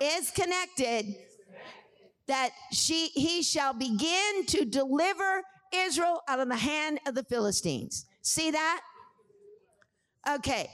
is 0.00 0.30
connected 0.30 1.16
that 2.26 2.50
she 2.72 3.08
he 3.08 3.42
shall 3.42 3.72
begin 3.72 4.44
to 4.46 4.64
deliver 4.64 5.42
Israel 5.72 6.22
out 6.28 6.40
of 6.40 6.48
the 6.48 6.56
hand 6.56 7.00
of 7.06 7.14
the 7.14 7.22
Philistines. 7.24 8.04
See 8.22 8.50
that? 8.50 8.80
Okay. 10.28 10.68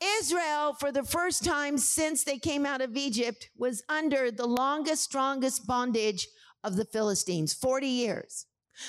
Israel, 0.00 0.74
for 0.78 0.92
the 0.92 1.02
first 1.02 1.44
time 1.44 1.76
since 1.76 2.22
they 2.22 2.38
came 2.38 2.64
out 2.64 2.80
of 2.80 2.96
Egypt, 2.96 3.50
was 3.56 3.82
under 3.88 4.30
the 4.30 4.46
longest, 4.46 5.02
strongest 5.02 5.66
bondage 5.66 6.28
of 6.62 6.76
the 6.76 6.84
Philistines 6.84 7.52
40 7.52 7.86
years. 7.86 8.46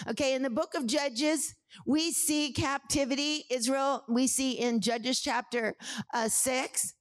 Okay, 0.08 0.36
in 0.36 0.44
the 0.44 0.52
book 0.52 0.76
of 0.76 0.86
Judges, 0.86 1.56
we 1.86 2.12
see 2.12 2.52
captivity. 2.52 3.46
Israel, 3.50 4.04
we 4.08 4.28
see 4.28 4.54
in 4.54 4.82
Judges 4.82 5.22
chapter 5.22 5.76
uh, 6.14 6.28
6, 6.28 6.94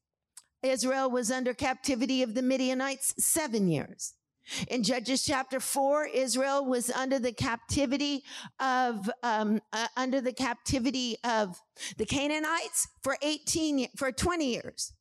Israel 0.62 1.10
was 1.10 1.30
under 1.30 1.54
captivity 1.54 2.22
of 2.22 2.34
the 2.34 2.42
Midianites 2.42 3.14
seven 3.18 3.68
years. 3.68 4.14
In 4.68 4.82
Judges 4.82 5.24
chapter 5.24 5.60
four, 5.60 6.06
Israel 6.06 6.64
was 6.64 6.90
under 6.90 7.18
the 7.18 7.32
captivity 7.32 8.24
of 8.58 9.10
um, 9.22 9.60
uh, 9.72 9.88
under 9.96 10.20
the 10.20 10.32
captivity 10.32 11.16
of 11.22 11.60
the 11.98 12.06
Canaanites 12.06 12.88
for 13.02 13.16
eighteen 13.20 13.88
for 13.94 14.10
twenty 14.10 14.52
years, 14.52 14.94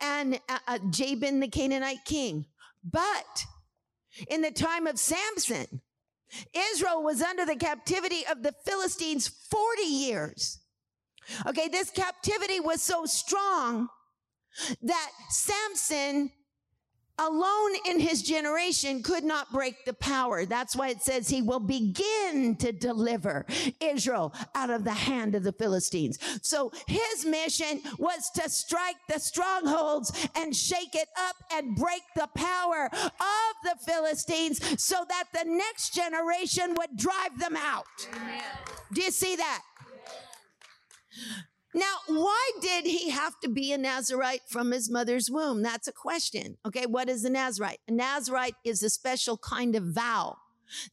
and 0.00 0.40
uh, 0.48 0.58
uh, 0.66 0.78
Jabin 0.90 1.40
the 1.40 1.48
Canaanite 1.48 2.04
king. 2.06 2.46
But 2.82 3.44
in 4.28 4.40
the 4.40 4.50
time 4.50 4.86
of 4.86 4.98
Samson, 4.98 5.82
Israel 6.54 7.02
was 7.02 7.22
under 7.22 7.44
the 7.46 7.56
captivity 7.56 8.26
of 8.30 8.42
the 8.42 8.52
Philistines 8.64 9.28
forty 9.28 9.82
years. 9.88 10.60
Okay, 11.46 11.68
this 11.68 11.90
captivity 11.90 12.60
was 12.60 12.82
so 12.82 13.04
strong 13.04 13.88
that 14.82 15.10
Samson 15.28 16.30
alone 17.18 17.72
in 17.86 18.00
his 18.00 18.22
generation 18.22 19.02
could 19.02 19.24
not 19.24 19.52
break 19.52 19.84
the 19.84 19.94
power. 19.94 20.44
That's 20.44 20.76
why 20.76 20.88
it 20.88 21.02
says 21.02 21.28
he 21.28 21.42
will 21.42 21.60
begin 21.60 22.56
to 22.56 22.72
deliver 22.72 23.46
Israel 23.80 24.34
out 24.54 24.70
of 24.70 24.84
the 24.84 24.92
hand 24.92 25.34
of 25.34 25.42
the 25.42 25.52
Philistines. 25.52 26.18
So 26.42 26.72
his 26.86 27.24
mission 27.24 27.80
was 27.98 28.30
to 28.34 28.48
strike 28.48 28.96
the 29.08 29.18
strongholds 29.18 30.28
and 30.34 30.54
shake 30.54 30.94
it 30.94 31.08
up 31.18 31.36
and 31.52 31.76
break 31.76 32.02
the 32.14 32.28
power 32.34 32.88
of 32.92 33.54
the 33.64 33.76
Philistines 33.86 34.82
so 34.82 35.04
that 35.08 35.24
the 35.32 35.48
next 35.48 35.94
generation 35.94 36.74
would 36.76 36.96
drive 36.96 37.38
them 37.38 37.56
out. 37.56 37.84
Amen. 38.14 38.42
Do 38.92 39.02
you 39.02 39.10
see 39.10 39.36
that? 39.36 39.62
Now, 41.76 41.96
why 42.06 42.52
did 42.62 42.86
he 42.86 43.10
have 43.10 43.38
to 43.40 43.50
be 43.50 43.70
a 43.70 43.76
Nazarite 43.76 44.48
from 44.48 44.70
his 44.70 44.90
mother's 44.90 45.30
womb? 45.30 45.60
That's 45.62 45.86
a 45.86 45.92
question. 45.92 46.56
Okay, 46.64 46.86
what 46.86 47.10
is 47.10 47.22
a 47.22 47.28
Nazarite? 47.28 47.80
A 47.86 47.92
Nazarite 47.92 48.54
is 48.64 48.82
a 48.82 48.88
special 48.88 49.36
kind 49.36 49.76
of 49.76 49.84
vow 49.84 50.38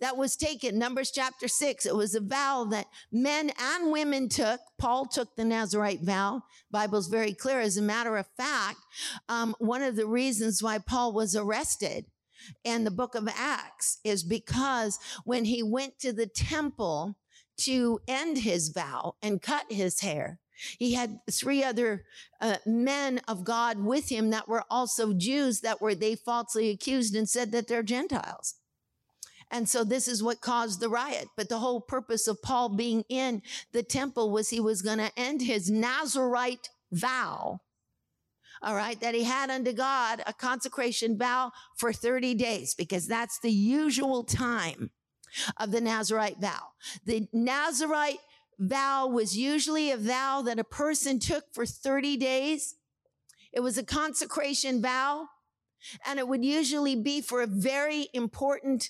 that 0.01 0.17
was 0.17 0.35
taken. 0.35 0.77
Numbers 0.77 1.09
chapter 1.09 1.47
six. 1.47 1.85
It 1.85 1.95
was 1.95 2.15
a 2.15 2.19
vow 2.19 2.65
that 2.65 2.87
men 3.13 3.53
and 3.57 3.93
women 3.93 4.27
took. 4.27 4.59
Paul 4.77 5.05
took 5.05 5.37
the 5.37 5.45
Nazarite 5.45 6.01
vow. 6.01 6.43
Bible's 6.69 7.07
very 7.07 7.33
clear. 7.33 7.61
As 7.61 7.77
a 7.77 7.81
matter 7.81 8.17
of 8.17 8.27
fact, 8.35 8.79
um, 9.29 9.55
one 9.59 9.83
of 9.83 9.95
the 9.95 10.05
reasons 10.05 10.61
why 10.61 10.79
Paul 10.79 11.13
was 11.13 11.33
arrested 11.33 12.07
in 12.65 12.83
the 12.83 12.91
book 12.91 13.15
of 13.15 13.29
Acts 13.29 13.99
is 14.03 14.21
because 14.21 14.99
when 15.23 15.45
he 15.45 15.63
went 15.63 15.97
to 15.99 16.11
the 16.11 16.27
temple 16.27 17.15
to 17.59 18.01
end 18.05 18.39
his 18.39 18.67
vow 18.67 19.15
and 19.21 19.41
cut 19.41 19.63
his 19.69 20.01
hair, 20.01 20.41
he 20.79 20.93
had 20.93 21.19
three 21.31 21.63
other 21.63 22.05
uh, 22.41 22.57
men 22.65 23.21
of 23.27 23.43
God 23.43 23.79
with 23.79 24.09
him 24.09 24.29
that 24.31 24.47
were 24.47 24.63
also 24.69 25.13
Jews 25.13 25.61
that 25.61 25.81
were 25.81 25.95
they 25.95 26.15
falsely 26.15 26.69
accused 26.69 27.15
and 27.15 27.27
said 27.29 27.51
that 27.51 27.67
they're 27.67 27.83
Gentiles. 27.83 28.55
And 29.51 29.69
so 29.69 29.83
this 29.83 30.07
is 30.07 30.23
what 30.23 30.41
caused 30.41 30.79
the 30.79 30.89
riot. 30.89 31.27
But 31.37 31.47
the 31.47 31.59
whole 31.59 31.79
purpose 31.79 32.27
of 32.27 32.41
Paul 32.41 32.69
being 32.69 33.03
in 33.07 33.43
the 33.71 33.83
temple 33.83 34.31
was 34.31 34.49
he 34.49 34.59
was 34.59 34.81
going 34.81 34.97
to 34.97 35.11
end 35.15 35.41
his 35.41 35.69
Nazarite 35.69 36.69
vow. 36.91 37.59
All 38.63 38.75
right, 38.75 38.99
that 39.01 39.13
he 39.13 39.23
had 39.23 39.49
unto 39.49 39.73
God 39.73 40.23
a 40.25 40.33
consecration 40.33 41.17
vow 41.17 41.51
for 41.75 41.91
30 41.91 42.33
days 42.33 42.73
because 42.73 43.07
that's 43.07 43.39
the 43.39 43.51
usual 43.51 44.23
time 44.23 44.89
of 45.57 45.71
the 45.71 45.81
Nazarite 45.81 46.39
vow. 46.39 46.69
The 47.05 47.27
Nazarite 47.33 48.19
vow 48.67 49.07
was 49.07 49.37
usually 49.37 49.91
a 49.91 49.97
vow 49.97 50.41
that 50.43 50.59
a 50.59 50.63
person 50.63 51.19
took 51.19 51.45
for 51.53 51.65
30 51.65 52.17
days. 52.17 52.75
It 53.51 53.59
was 53.59 53.77
a 53.77 53.83
consecration 53.83 54.81
vow, 54.81 55.27
and 56.05 56.17
it 56.19 56.27
would 56.27 56.43
usually 56.43 56.95
be 56.95 57.21
for 57.21 57.41
a 57.41 57.47
very 57.47 58.07
important, 58.13 58.89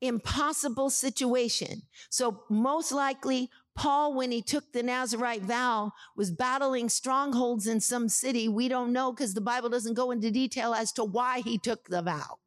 impossible 0.00 0.90
situation. 0.90 1.82
So 2.10 2.42
most 2.50 2.92
likely, 2.92 3.48
Paul, 3.74 4.14
when 4.14 4.30
he 4.30 4.42
took 4.42 4.72
the 4.72 4.82
Nazarite 4.82 5.42
vow, 5.42 5.92
was 6.14 6.30
battling 6.30 6.90
strongholds 6.90 7.66
in 7.66 7.80
some 7.80 8.08
city. 8.08 8.48
We 8.48 8.68
don't 8.68 8.92
know 8.92 9.12
because 9.12 9.32
the 9.32 9.40
Bible 9.40 9.70
doesn't 9.70 9.94
go 9.94 10.10
into 10.10 10.30
detail 10.30 10.74
as 10.74 10.92
to 10.92 11.04
why 11.04 11.40
he 11.40 11.56
took 11.56 11.88
the 11.88 12.02
vow. 12.02 12.38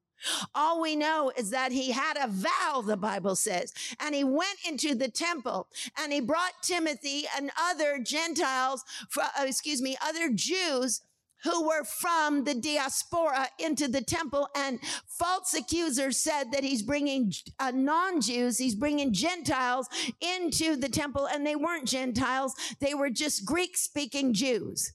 All 0.54 0.82
we 0.82 0.96
know 0.96 1.32
is 1.38 1.50
that 1.52 1.72
he 1.72 1.92
had 1.92 2.18
a 2.18 2.28
vow, 2.28 2.82
the 2.86 2.98
Bible 2.98 3.36
says, 3.36 3.74
and 4.00 4.16
he 4.16 4.24
went 4.24 4.58
into 4.68 4.96
the 4.96 5.10
temple 5.10 5.68
and 6.00 6.12
he 6.12 6.22
brought 6.22 6.64
Timothy 6.64 7.26
and 7.38 7.52
other 7.60 8.00
Gentiles, 8.00 8.84
uh, 9.22 9.44
excuse 9.46 9.82
me, 9.82 9.98
other 10.02 10.30
Jews 10.34 11.02
who 11.44 11.68
were 11.68 11.84
from 11.84 12.44
the 12.44 12.56
diaspora 12.56 13.48
into 13.60 13.88
the 13.88 14.02
temple 14.02 14.50
and 14.56 14.80
false 15.08 15.54
accusers 15.54 16.18
said 16.18 16.52
that 16.52 16.64
he's 16.64 16.82
bringing 16.82 17.32
uh, 17.60 17.72
non-Jews, 17.74 18.58
he's 18.58 18.74
bringing 18.74 19.14
Gentiles 19.14 19.88
into 20.22 20.76
the 20.76 20.90
temple 20.90 21.28
and 21.28 21.46
they 21.46 21.56
weren't 21.56 21.88
Gentiles. 21.88 22.56
They 22.80 22.96
were 22.96 23.12
just 23.12 23.46
Greek 23.46 23.78
speaking 23.78 24.34
Jews. 24.34 24.92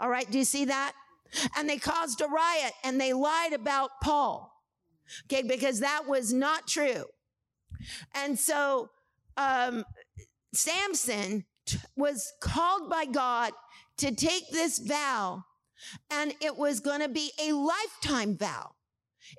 All 0.00 0.08
right. 0.08 0.28
Do 0.30 0.38
you 0.38 0.44
see 0.44 0.64
that? 0.64 0.94
And 1.56 1.68
they 1.68 1.78
caused 1.78 2.20
a 2.20 2.26
riot 2.26 2.72
and 2.84 3.00
they 3.00 3.12
lied 3.12 3.52
about 3.52 3.90
Paul. 4.02 4.52
Okay, 5.26 5.42
because 5.42 5.80
that 5.80 6.06
was 6.06 6.32
not 6.32 6.66
true. 6.66 7.04
And 8.14 8.38
so 8.38 8.90
um, 9.36 9.84
Samson 10.54 11.44
t- 11.66 11.78
was 11.96 12.32
called 12.40 12.88
by 12.88 13.04
God 13.04 13.52
to 13.98 14.14
take 14.14 14.50
this 14.50 14.78
vow, 14.78 15.44
and 16.10 16.34
it 16.40 16.56
was 16.56 16.80
going 16.80 17.00
to 17.00 17.08
be 17.08 17.32
a 17.40 17.52
lifetime 17.52 18.36
vow. 18.36 18.72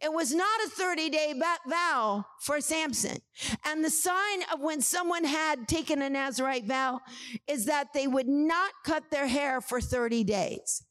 It 0.01 0.11
was 0.11 0.33
not 0.33 0.59
a 0.65 0.69
30 0.69 1.09
day 1.09 1.33
vow 1.67 2.25
for 2.41 2.61
Samson. 2.61 3.17
And 3.65 3.83
the 3.83 3.89
sign 3.89 4.43
of 4.51 4.59
when 4.59 4.81
someone 4.81 5.23
had 5.23 5.67
taken 5.67 6.01
a 6.01 6.09
Nazarite 6.09 6.65
vow 6.65 7.01
is 7.47 7.65
that 7.65 7.93
they 7.93 8.07
would 8.07 8.27
not 8.27 8.71
cut 8.85 9.11
their 9.11 9.27
hair 9.27 9.61
for 9.61 9.81
30 9.81 10.23
days. 10.23 10.83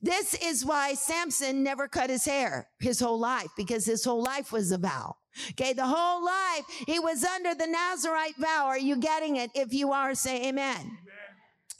This 0.00 0.34
is 0.34 0.64
why 0.64 0.94
Samson 0.94 1.62
never 1.62 1.88
cut 1.88 2.10
his 2.10 2.24
hair 2.24 2.68
his 2.78 3.00
whole 3.00 3.18
life 3.18 3.48
because 3.56 3.84
his 3.84 4.04
whole 4.04 4.22
life 4.22 4.52
was 4.52 4.70
a 4.70 4.78
vow. 4.78 5.16
Okay. 5.50 5.72
The 5.72 5.86
whole 5.86 6.24
life 6.24 6.64
he 6.86 6.98
was 6.98 7.24
under 7.24 7.54
the 7.54 7.66
Nazarite 7.66 8.36
vow. 8.36 8.66
Are 8.66 8.78
you 8.78 8.96
getting 8.96 9.36
it? 9.36 9.50
If 9.54 9.72
you 9.72 9.92
are, 9.92 10.14
say 10.14 10.48
amen. 10.48 10.98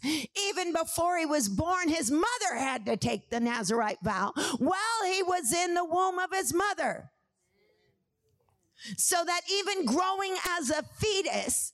amen. 0.05 0.27
Even 0.49 0.73
before 0.73 1.19
he 1.19 1.27
was 1.27 1.49
born, 1.49 1.89
his 1.89 2.11
mother 2.11 2.57
had 2.57 2.87
to 2.87 2.97
take 2.97 3.31
the 3.31 3.41
Nazarite 3.41 3.99
vow 4.03 4.33
while 4.59 5.05
he 5.07 5.23
was 5.23 5.53
in 5.53 5.75
the 5.75 5.85
womb 5.85 6.19
of 6.19 6.33
his 6.33 6.53
mother. 6.53 7.11
So 8.97 9.23
that 9.25 9.43
even 9.49 9.85
growing 9.85 10.35
as 10.59 10.71
a 10.71 10.83
fetus, 10.83 11.73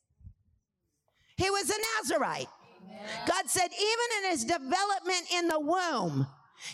he 1.39 1.49
was 1.49 1.71
a 1.71 1.79
Nazarite. 1.97 2.49
God 3.27 3.49
said, 3.49 3.69
even 3.73 4.25
in 4.25 4.31
his 4.31 4.45
development 4.45 5.23
in 5.33 5.49
the 5.49 5.61
womb, 5.61 6.27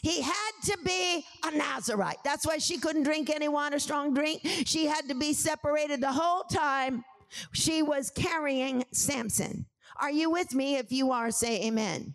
he 0.03 0.23
had 0.23 0.51
to 0.65 0.79
be 0.85 1.25
a 1.45 1.51
Nazarite. 1.51 2.19
That's 2.25 2.47
why 2.47 2.59
she 2.59 2.79
couldn't 2.79 3.03
drink 3.03 3.31
any 3.31 3.49
wine 3.49 3.75
or 3.75 3.79
strong 3.79 4.15
drink. 4.15 4.43
She 4.65 4.87
had 4.87 5.09
to 5.09 5.15
be 5.15 5.33
separated 5.33 6.01
the 6.01 6.13
whole 6.13 6.45
time 6.45 7.05
she 7.53 7.83
was 7.83 8.11
carrying 8.11 8.85
Samson. 8.93 9.67
Are 10.01 10.11
you 10.11 10.31
with 10.31 10.55
me? 10.55 10.77
If 10.77 10.91
you 10.91 11.13
are, 11.13 11.31
say 11.31 11.67
amen. 11.67 12.15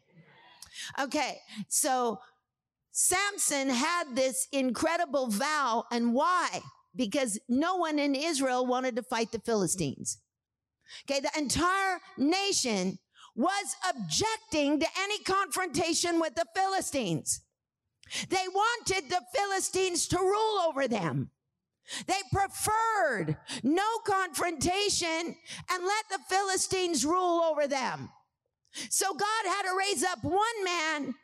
Okay, 0.99 1.39
so 1.67 2.19
Samson 2.91 3.69
had 3.69 4.15
this 4.15 4.47
incredible 4.51 5.27
vow, 5.27 5.85
and 5.91 6.13
why? 6.13 6.61
Because 6.95 7.39
no 7.47 7.75
one 7.75 7.99
in 7.99 8.15
Israel 8.15 8.65
wanted 8.65 8.95
to 8.95 9.03
fight 9.03 9.31
the 9.31 9.39
Philistines. 9.39 10.17
Okay, 11.05 11.19
the 11.19 11.31
entire 11.37 11.99
nation 12.17 12.97
was 13.39 13.77
objecting 13.89 14.81
to 14.81 14.85
any 15.01 15.17
confrontation 15.19 16.19
with 16.19 16.35
the 16.35 16.45
Philistines. 16.53 17.39
They 18.27 18.45
wanted 18.53 19.09
the 19.09 19.21
Philistines 19.33 20.07
to 20.07 20.17
rule 20.17 20.59
over 20.67 20.89
them. 20.89 21.31
They 22.05 22.19
preferred 22.33 23.37
no 23.63 23.87
confrontation 24.05 25.37
and 25.71 25.85
let 25.85 26.05
the 26.11 26.19
Philistines 26.27 27.05
rule 27.05 27.39
over 27.39 27.65
them. 27.65 28.09
So 28.89 29.13
God 29.13 29.45
had 29.45 29.61
to 29.63 29.77
raise 29.77 30.03
up 30.03 30.21
one 30.21 30.63
man 30.65 31.15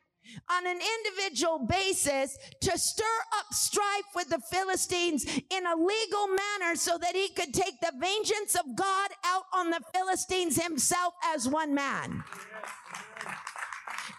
on 0.49 0.67
an 0.67 0.79
individual 0.97 1.59
basis 1.59 2.37
to 2.61 2.77
stir 2.77 3.03
up 3.37 3.53
strife 3.53 4.05
with 4.15 4.29
the 4.29 4.39
Philistines 4.51 5.25
in 5.25 5.65
a 5.65 5.75
legal 5.75 6.27
manner 6.27 6.75
so 6.75 6.97
that 6.97 7.15
he 7.15 7.29
could 7.29 7.53
take 7.53 7.79
the 7.81 7.93
vengeance 7.99 8.55
of 8.55 8.75
God 8.75 9.09
out 9.25 9.43
on 9.53 9.69
the 9.69 9.81
Philistines 9.93 10.61
himself 10.61 11.13
as 11.33 11.47
one 11.47 11.73
man. 11.73 12.23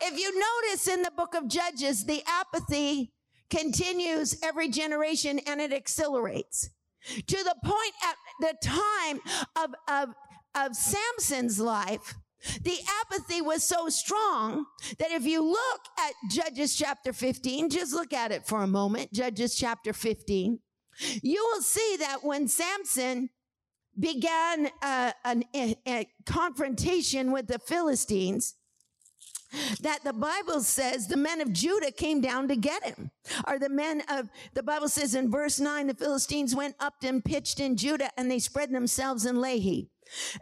If 0.01 0.19
you 0.19 0.33
notice 0.39 0.89
in 0.89 1.03
the 1.03 1.11
book 1.11 1.35
of 1.35 1.49
Judges, 1.49 2.05
the 2.05 2.23
apathy 2.27 3.13
continues 3.49 4.39
every 4.43 4.69
generation 4.69 5.41
and 5.47 5.61
it 5.61 5.73
accelerates 5.73 6.71
to 7.27 7.37
the 7.37 7.55
point 7.65 7.93
at 8.05 8.17
the 8.41 8.55
time 8.63 9.21
of, 9.57 9.75
of, 9.89 10.15
of 10.55 10.77
Samson's 10.77 11.61
life 11.61 12.15
the 12.63 12.77
apathy 13.03 13.41
was 13.41 13.63
so 13.63 13.89
strong 13.89 14.67
that 14.99 15.11
if 15.11 15.25
you 15.25 15.43
look 15.43 15.81
at 15.99 16.13
Judges 16.31 16.77
chapter 16.77 17.13
15, 17.13 17.71
just 17.71 17.93
look 17.93 18.13
at 18.13 18.33
it 18.33 18.47
for 18.47 18.63
a 18.63 18.67
moment, 18.67 19.13
Judges 19.13 19.55
chapter 19.55 19.93
15, 19.93 20.59
you 21.23 21.51
will 21.53 21.63
see 21.63 21.97
that 22.01 22.19
when 22.23 22.49
Samson 22.49 23.31
began 23.99 24.69
uh, 24.83 25.13
a, 25.25 25.77
a 25.87 26.09
confrontation 26.27 27.33
with 27.33 27.47
the 27.47 27.59
Philistines, 27.59 28.55
that 29.81 30.01
the 30.05 30.13
Bible 30.13 30.61
says 30.61 31.07
the 31.07 31.17
men 31.17 31.41
of 31.41 31.53
Judah 31.53 31.91
came 31.91 32.21
down 32.21 32.49
to 32.49 32.57
get 32.57 32.85
him. 32.85 33.11
Or 33.47 33.59
the 33.59 33.69
men 33.69 34.03
of, 34.11 34.29
the 34.55 34.63
Bible 34.63 34.89
says 34.89 35.15
in 35.15 35.31
verse 35.31 35.61
9, 35.61 35.87
the 35.87 35.95
Philistines 35.95 36.55
went 36.55 36.75
up 36.81 36.95
and 37.03 37.25
pitched 37.25 37.61
in 37.61 37.77
Judah 37.77 38.11
and 38.17 38.31
they 38.31 38.39
spread 38.39 38.71
themselves 38.71 39.25
in 39.25 39.37
Lehi. 39.37 39.89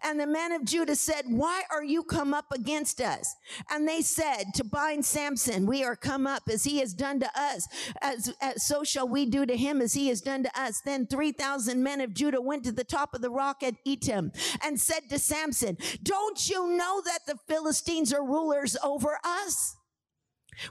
And 0.02 0.18
the 0.18 0.26
men 0.26 0.52
of 0.52 0.64
Judah 0.64 0.97
said, 0.97 1.25
Why 1.28 1.62
are 1.71 1.85
you 1.85 2.02
come 2.02 2.35
up 2.35 2.47
against 2.52 3.00
us? 3.00 3.35
And 3.71 3.87
they 3.88 4.02
said, 4.02 4.44
To 4.54 4.64
bind 4.64 5.04
Samson, 5.04 5.66
we 5.66 5.85
are 5.85 5.97
come 5.97 6.26
up 6.26 6.44
as 6.50 6.64
he 6.64 6.78
has 6.78 6.94
done 6.94 7.21
to 7.21 7.30
us, 7.35 7.66
as, 8.00 8.33
as 8.40 8.66
so 8.66 8.85
shall 8.85 9.09
we 9.09 9.26
do 9.26 9.47
to 9.47 9.56
him 9.56 9.80
as 9.80 9.94
he 9.94 10.09
has 10.09 10.21
done 10.21 10.42
to 10.44 10.61
us. 10.61 10.80
Then 10.85 11.06
3,000 11.06 11.83
men 11.83 12.00
of 12.00 12.14
Judah 12.14 12.40
went 12.40 12.64
to 12.64 12.73
the 12.73 12.85
top 12.85 13.14
of 13.14 13.23
the 13.23 13.30
rock 13.30 13.62
at 13.62 13.75
Etam 13.87 14.30
and 14.62 14.80
said 14.80 15.09
to 15.11 15.18
Samson, 15.18 15.76
Don't 16.02 16.49
you 16.49 16.76
know 16.76 17.02
that 17.04 17.21
the 17.26 17.38
Philistines 17.49 18.12
are 18.12 18.25
rulers 18.25 18.76
over 18.83 19.18
us? 19.25 19.76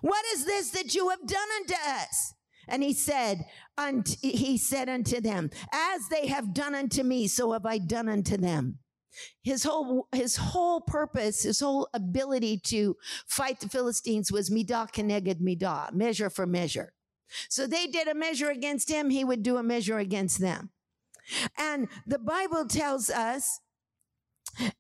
What 0.02 0.24
is 0.34 0.46
this 0.46 0.72
that 0.72 0.96
you 0.96 1.10
have 1.10 1.28
done 1.28 1.48
unto 1.60 1.76
us? 1.76 2.34
And 2.68 2.82
he 2.82 2.94
said, 2.94 3.46
he 4.22 4.58
said 4.58 4.88
unto 4.88 5.20
them, 5.20 5.50
as 5.74 6.08
they 6.10 6.28
have 6.28 6.54
done 6.54 6.76
unto 6.76 7.04
me, 7.04 7.28
so 7.28 7.52
have 7.52 7.66
I 7.66 7.78
done 7.78 8.08
unto 8.08 8.38
them. 8.38 8.80
His 9.44 9.64
whole, 9.64 10.08
his 10.14 10.36
whole 10.38 10.82
purpose, 10.82 11.44
his 11.44 11.60
whole 11.60 11.90
ability 11.94 12.60
to 12.66 12.98
fight 13.28 13.60
the 13.60 13.70
Philistines 13.70 14.32
was 14.32 14.50
midah 14.50 14.92
keneged 14.92 15.42
midah, 15.42 15.94
measure 15.94 16.30
for 16.30 16.46
measure. 16.46 16.94
So 17.50 17.68
they 17.68 17.88
did 17.88 18.08
a 18.08 18.16
measure 18.16 18.50
against 18.50 18.90
him, 18.90 19.10
he 19.10 19.24
would 19.24 19.44
do 19.44 19.58
a 19.58 19.64
measure 19.64 19.98
against 19.98 20.40
them. 20.40 20.70
And 21.58 21.88
the 22.06 22.20
Bible 22.20 22.66
tells 22.66 23.10
us 23.10 23.60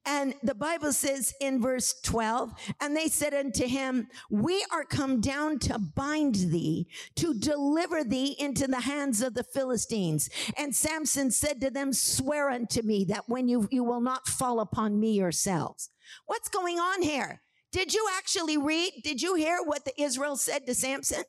and 0.05 0.35
the 0.43 0.55
Bible 0.55 0.91
says 0.91 1.33
in 1.41 1.61
verse 1.61 1.99
12, 2.01 2.53
and 2.79 2.95
they 2.95 3.07
said 3.07 3.33
unto 3.33 3.65
him, 3.65 4.07
We 4.29 4.65
are 4.71 4.83
come 4.83 5.21
down 5.21 5.59
to 5.59 5.79
bind 5.79 6.35
thee, 6.35 6.87
to 7.15 7.33
deliver 7.33 8.03
thee 8.03 8.35
into 8.37 8.67
the 8.67 8.81
hands 8.81 9.21
of 9.21 9.33
the 9.33 9.43
Philistines. 9.43 10.29
And 10.57 10.75
Samson 10.75 11.31
said 11.31 11.59
to 11.61 11.69
them, 11.69 11.93
Swear 11.93 12.49
unto 12.49 12.81
me 12.81 13.05
that 13.05 13.23
when 13.27 13.47
you, 13.47 13.67
you 13.71 13.83
will 13.83 14.01
not 14.01 14.27
fall 14.27 14.59
upon 14.59 14.99
me 14.99 15.13
yourselves. 15.13 15.89
What's 16.25 16.49
going 16.49 16.79
on 16.79 17.01
here? 17.01 17.41
Did 17.71 17.93
you 17.93 18.07
actually 18.15 18.57
read? 18.57 18.91
Did 19.03 19.21
you 19.21 19.33
hear 19.35 19.59
what 19.63 19.85
the 19.85 19.99
Israel 19.99 20.37
said 20.37 20.67
to 20.67 20.75
Samson? 20.75 21.23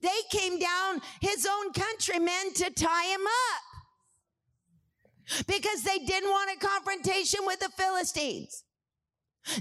They 0.00 0.08
came 0.30 0.58
down, 0.58 1.00
his 1.20 1.46
own 1.46 1.72
countrymen, 1.72 2.52
to 2.56 2.70
tie 2.70 3.06
him 3.06 3.22
up 3.22 3.71
because 5.46 5.82
they 5.82 5.98
didn't 5.98 6.30
want 6.30 6.50
a 6.50 6.66
confrontation 6.66 7.40
with 7.46 7.60
the 7.60 7.70
Philistines. 7.70 8.64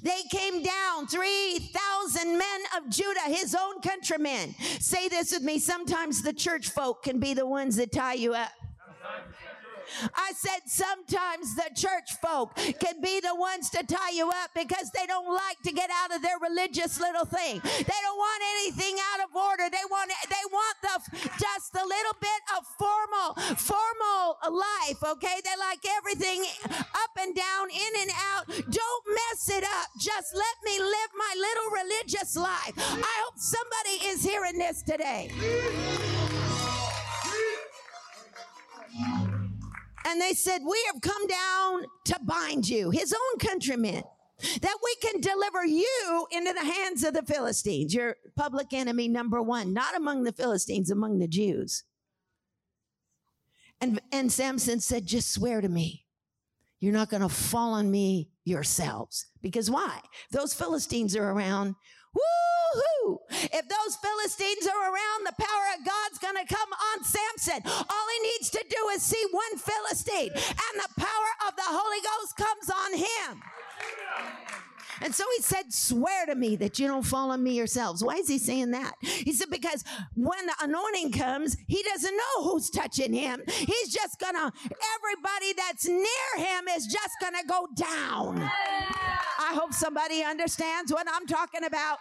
They 0.03 0.21
came 0.29 0.61
down, 0.61 1.07
3,000 1.07 2.37
men 2.37 2.61
of 2.77 2.89
Judah, 2.89 3.21
his 3.27 3.55
own 3.55 3.81
countrymen. 3.81 4.53
Say 4.79 5.09
this 5.09 5.31
with 5.31 5.41
me. 5.41 5.57
Sometimes 5.57 6.21
the 6.21 6.33
church 6.33 6.69
folk 6.69 7.03
can 7.03 7.19
be 7.19 7.33
the 7.33 7.47
ones 7.47 7.77
that 7.77 7.91
tie 7.91 8.13
you 8.13 8.33
up. 8.33 8.51
I 10.15 10.31
said 10.35 10.61
sometimes 10.67 11.55
the 11.55 11.69
church 11.75 12.15
folk 12.21 12.55
can 12.55 13.01
be 13.01 13.19
the 13.19 13.35
ones 13.35 13.69
to 13.71 13.83
tie 13.83 14.11
you 14.13 14.29
up 14.29 14.51
because 14.55 14.89
they 14.91 15.05
don't 15.05 15.33
like 15.33 15.59
to 15.65 15.71
get 15.71 15.89
out 15.91 16.15
of 16.15 16.21
their 16.21 16.39
religious 16.39 16.99
little 16.99 17.25
thing. 17.25 17.59
They 17.61 17.99
don't 18.01 18.17
want 18.17 18.41
anything 18.57 18.95
out 19.13 19.27
of 19.27 19.35
order. 19.35 19.69
They 19.69 19.85
want 19.89 20.11
they 20.29 20.45
want 20.51 20.75
the 20.81 21.29
just 21.37 21.75
a 21.75 21.85
little 21.85 22.15
bit 22.19 22.41
of 22.57 22.65
formal 22.79 23.35
formal 23.57 24.00
life, 24.49 25.03
okay? 25.03 25.39
They 25.43 25.57
like 25.59 25.79
everything 25.97 26.43
up 26.65 27.11
and 27.19 27.35
down, 27.35 27.69
in 27.69 28.01
and 28.01 28.11
out. 28.33 28.47
Don't 28.47 29.05
mess 29.07 29.49
it 29.49 29.63
up. 29.63 29.89
Just 29.99 30.33
let 30.33 30.55
me 30.63 30.79
live 30.79 31.09
my 31.15 31.33
little 31.37 31.83
religious 31.83 32.35
life. 32.35 32.73
I 32.77 33.23
hope 33.25 33.37
somebody 33.37 34.05
is 34.07 34.23
hearing 34.23 34.57
this 34.57 34.81
today. 34.81 35.31
And 40.05 40.19
they 40.19 40.33
said, 40.33 40.61
We 40.65 40.81
have 40.91 41.01
come 41.01 41.27
down 41.27 41.85
to 42.05 42.19
bind 42.23 42.67
you, 42.67 42.89
his 42.89 43.13
own 43.13 43.39
countrymen, 43.39 44.03
that 44.61 44.77
we 44.83 44.95
can 44.95 45.21
deliver 45.21 45.65
you 45.65 46.27
into 46.31 46.53
the 46.53 46.65
hands 46.65 47.03
of 47.03 47.13
the 47.13 47.21
Philistines, 47.23 47.93
your 47.93 48.17
public 48.35 48.73
enemy 48.73 49.07
number 49.07 49.41
one, 49.41 49.73
not 49.73 49.95
among 49.95 50.23
the 50.23 50.33
Philistines, 50.33 50.89
among 50.89 51.19
the 51.19 51.27
Jews. 51.27 51.83
And, 53.81 53.99
and 54.11 54.31
Samson 54.31 54.79
said, 54.79 55.05
Just 55.05 55.33
swear 55.33 55.59
to 55.59 55.69
me. 55.69 56.05
You're 56.79 56.93
not 56.93 57.09
going 57.09 57.21
to 57.21 57.29
fall 57.29 57.73
on 57.73 57.91
me 57.91 58.29
yourselves. 58.43 59.27
Because 59.41 59.69
why? 59.69 59.99
Those 60.31 60.53
Philistines 60.53 61.15
are 61.15 61.31
around. 61.31 61.75
Woohoo! 62.15 63.17
If 63.29 63.69
those 63.69 63.95
Philistines 63.97 64.67
are 64.67 64.83
around, 64.91 65.25
the 65.25 65.35
power 65.37 65.65
of 65.77 65.85
God's 65.85 66.19
going 66.19 66.35
to 66.35 66.53
come 66.53 66.69
on 66.73 67.03
Samson. 67.03 67.61
All 67.65 68.07
he 68.13 68.29
needs 68.29 68.49
to 68.51 68.65
do 68.67 68.87
is 68.93 69.01
see 69.01 69.23
one 69.31 69.57
Philistine, 69.57 70.31
and 70.33 70.75
the 70.75 70.89
power 70.97 71.31
of 71.47 71.55
the 71.55 71.63
Holy 71.65 72.01
Ghost 72.01 72.35
comes 72.35 72.69
on 72.69 72.97
him. 72.97 73.41
And 75.01 75.13
so 75.13 75.23
he 75.35 75.41
said, 75.41 75.71
Swear 75.73 76.25
to 76.27 76.35
me 76.35 76.55
that 76.57 76.79
you 76.79 76.87
don't 76.87 77.03
fall 77.03 77.31
on 77.31 77.43
me 77.43 77.53
yourselves. 77.53 78.03
Why 78.03 78.15
is 78.15 78.27
he 78.27 78.37
saying 78.37 78.71
that? 78.71 78.93
He 79.01 79.33
said, 79.33 79.49
Because 79.49 79.83
when 80.15 80.45
the 80.45 80.55
anointing 80.61 81.11
comes, 81.13 81.57
he 81.67 81.83
doesn't 81.83 82.15
know 82.15 82.43
who's 82.43 82.69
touching 82.69 83.13
him. 83.13 83.41
He's 83.47 83.93
just 83.93 84.19
gonna, 84.19 84.51
everybody 84.95 85.53
that's 85.57 85.87
near 85.87 86.37
him 86.37 86.67
is 86.75 86.87
just 86.87 87.15
gonna 87.21 87.43
go 87.47 87.67
down. 87.75 88.39
I 88.41 89.53
hope 89.53 89.73
somebody 89.73 90.23
understands 90.23 90.91
what 90.91 91.07
I'm 91.11 91.25
talking 91.25 91.63
about. 91.63 91.97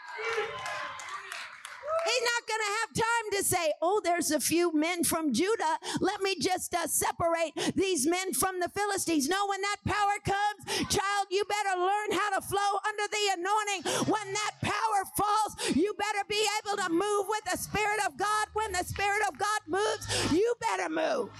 He's 2.05 2.23
not 2.23 2.49
going 2.49 2.61
to 2.61 2.73
have 2.81 2.91
time 2.95 3.39
to 3.39 3.45
say, 3.45 3.73
oh, 3.83 4.01
there's 4.03 4.31
a 4.31 4.41
few 4.41 4.73
men 4.73 5.05
from 5.05 5.33
Judah. 5.33 5.79
Let 6.01 6.23
me 6.23 6.37
just 6.41 6.75
uh, 6.75 6.87
separate 6.87 7.53
these 7.75 8.07
men 8.07 8.33
from 8.33 8.61
the 8.61 8.69
Philistines. 8.69 9.29
No, 9.29 9.47
when 9.47 9.61
that 9.61 9.77
power 9.87 10.17
comes, 10.25 10.89
child, 10.89 11.27
you 11.31 11.45
better 11.45 11.79
learn 11.79 12.13
how 12.13 12.31
to 12.39 12.41
flow 12.41 12.81
under 12.87 13.07
the 13.11 13.25
anointing. 13.39 14.13
When 14.13 14.33
that 14.33 14.53
power 14.63 15.05
falls, 15.17 15.77
you 15.77 15.95
better 15.99 16.25
be 16.29 16.43
able 16.65 16.77
to 16.83 16.91
move 16.91 17.27
with 17.29 17.45
the 17.51 17.59
Spirit 17.59 18.01
of 18.07 18.17
God. 18.17 18.47
When 18.55 18.73
the 18.73 18.85
Spirit 18.85 19.23
of 19.29 19.39
God 19.39 19.61
moves, 19.67 20.33
you 20.33 20.55
better 20.61 20.89
move. 20.89 21.31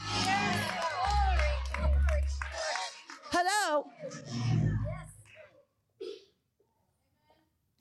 Hello? 3.33 3.87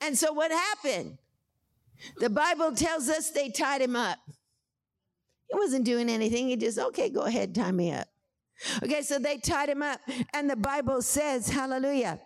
And 0.00 0.16
so 0.16 0.32
what 0.32 0.50
happened? 0.50 1.18
The 2.18 2.30
Bible 2.30 2.74
tells 2.74 3.08
us 3.08 3.30
they 3.30 3.50
tied 3.50 3.80
him 3.80 3.96
up. 3.96 4.18
He 5.48 5.58
wasn't 5.58 5.84
doing 5.84 6.08
anything. 6.08 6.48
He 6.48 6.56
just, 6.56 6.78
okay, 6.78 7.10
go 7.10 7.22
ahead, 7.22 7.54
tie 7.54 7.72
me 7.72 7.92
up. 7.92 8.08
Okay, 8.82 9.02
so 9.02 9.18
they 9.18 9.38
tied 9.38 9.68
him 9.68 9.82
up. 9.82 10.00
And 10.32 10.48
the 10.48 10.56
Bible 10.56 11.02
says, 11.02 11.48
hallelujah. 11.48 12.20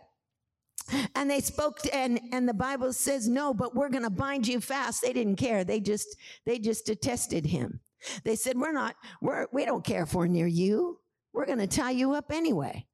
And 1.14 1.30
they 1.30 1.40
spoke 1.40 1.78
to, 1.82 1.94
and, 1.94 2.20
and 2.32 2.48
the 2.48 2.54
Bible 2.54 2.92
says, 2.92 3.28
no, 3.28 3.54
but 3.54 3.74
we're 3.74 3.88
going 3.88 4.02
to 4.02 4.10
bind 4.10 4.46
you 4.46 4.60
fast. 4.60 5.00
They 5.00 5.12
didn't 5.12 5.36
care. 5.36 5.64
They 5.64 5.80
just, 5.80 6.16
they 6.44 6.58
just 6.58 6.84
detested 6.84 7.46
him. 7.46 7.80
They 8.24 8.36
said, 8.36 8.58
we're 8.58 8.72
not, 8.72 8.96
we're, 9.22 9.46
we 9.52 9.64
don't 9.64 9.84
care 9.84 10.04
for 10.04 10.28
near 10.28 10.46
you. 10.46 10.98
We're 11.32 11.46
going 11.46 11.60
to 11.60 11.66
tie 11.66 11.92
you 11.92 12.12
up 12.12 12.30
anyway. 12.30 12.86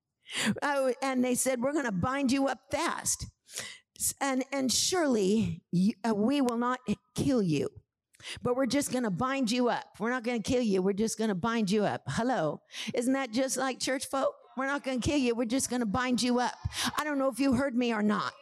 Uh, 0.63 0.93
and 1.03 1.25
they 1.25 1.35
said, 1.35 1.61
we're 1.61 1.73
going 1.73 1.87
to 1.87 1.93
bind 1.93 2.31
you 2.31 2.47
up 2.47 2.61
fast 2.71 3.27
and, 4.21 4.45
and 4.53 4.73
surely 4.73 5.63
you, 5.73 5.95
uh, 6.09 6.15
we 6.15 6.41
will 6.41 6.57
not 6.57 6.81
kill 7.15 7.43
you, 7.43 7.69
but 8.43 8.57
we're 8.57 8.67
just 8.67 8.93
going 8.93 9.05
to 9.05 9.11
bind 9.11 9.51
you 9.51 9.69
up. 9.69 9.85
We're 9.99 10.11
not 10.11 10.25
going 10.25 10.43
to 10.43 10.51
kill 10.51 10.63
you. 10.63 10.83
We're 10.83 10.93
just 10.93 11.19
going 11.19 11.29
to 11.29 11.35
bind 11.35 11.71
you 11.71 11.85
up. 11.85 12.03
Hello. 12.07 12.61
Isn't 12.95 13.13
that 13.13 13.33
just 13.33 13.57
like 13.57 13.81
church 13.81 14.07
folk? 14.07 14.35
We're 14.57 14.67
not 14.67 14.85
going 14.85 15.01
to 15.01 15.09
kill 15.09 15.19
you. 15.19 15.35
We're 15.35 15.45
just 15.45 15.71
going 15.71 15.81
to 15.81 15.87
bind 15.87 16.23
you 16.23 16.39
up. 16.41 16.55
I 16.99 17.05
don't 17.05 17.19
know 17.19 17.29
if 17.29 17.39
you 17.39 17.55
heard 17.55 17.75
me 17.75 17.93
or 17.93 18.03
not. 18.03 18.33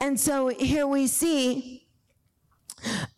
And 0.00 0.18
so 0.18 0.48
here 0.48 0.86
we 0.86 1.06
see 1.06 1.86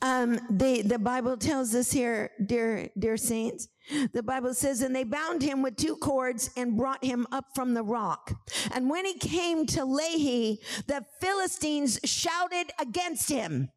um, 0.01 0.39
the 0.51 0.83
the 0.83 0.99
Bible 0.99 1.37
tells 1.37 1.75
us 1.75 1.91
here, 1.91 2.31
dear 2.45 2.91
dear 2.99 3.17
saints, 3.17 3.69
the 4.13 4.23
Bible 4.23 4.55
says, 4.55 4.83
and 4.83 4.95
they 4.95 5.05
bound 5.05 5.43
him 5.43 5.63
with 5.63 5.77
two 5.77 5.97
cords 5.97 6.51
and 6.57 6.77
brought 6.77 7.05
him 7.05 7.27
up 7.33 7.47
from 7.55 7.75
the 7.75 7.83
rock. 7.83 8.33
And 8.73 8.91
when 8.91 9.05
he 9.05 9.19
came 9.19 9.67
to 9.67 9.81
Lehi, 9.81 10.59
the 10.87 11.05
Philistines 11.21 12.01
shouted 12.05 12.73
against 12.81 13.29
him. 13.29 13.71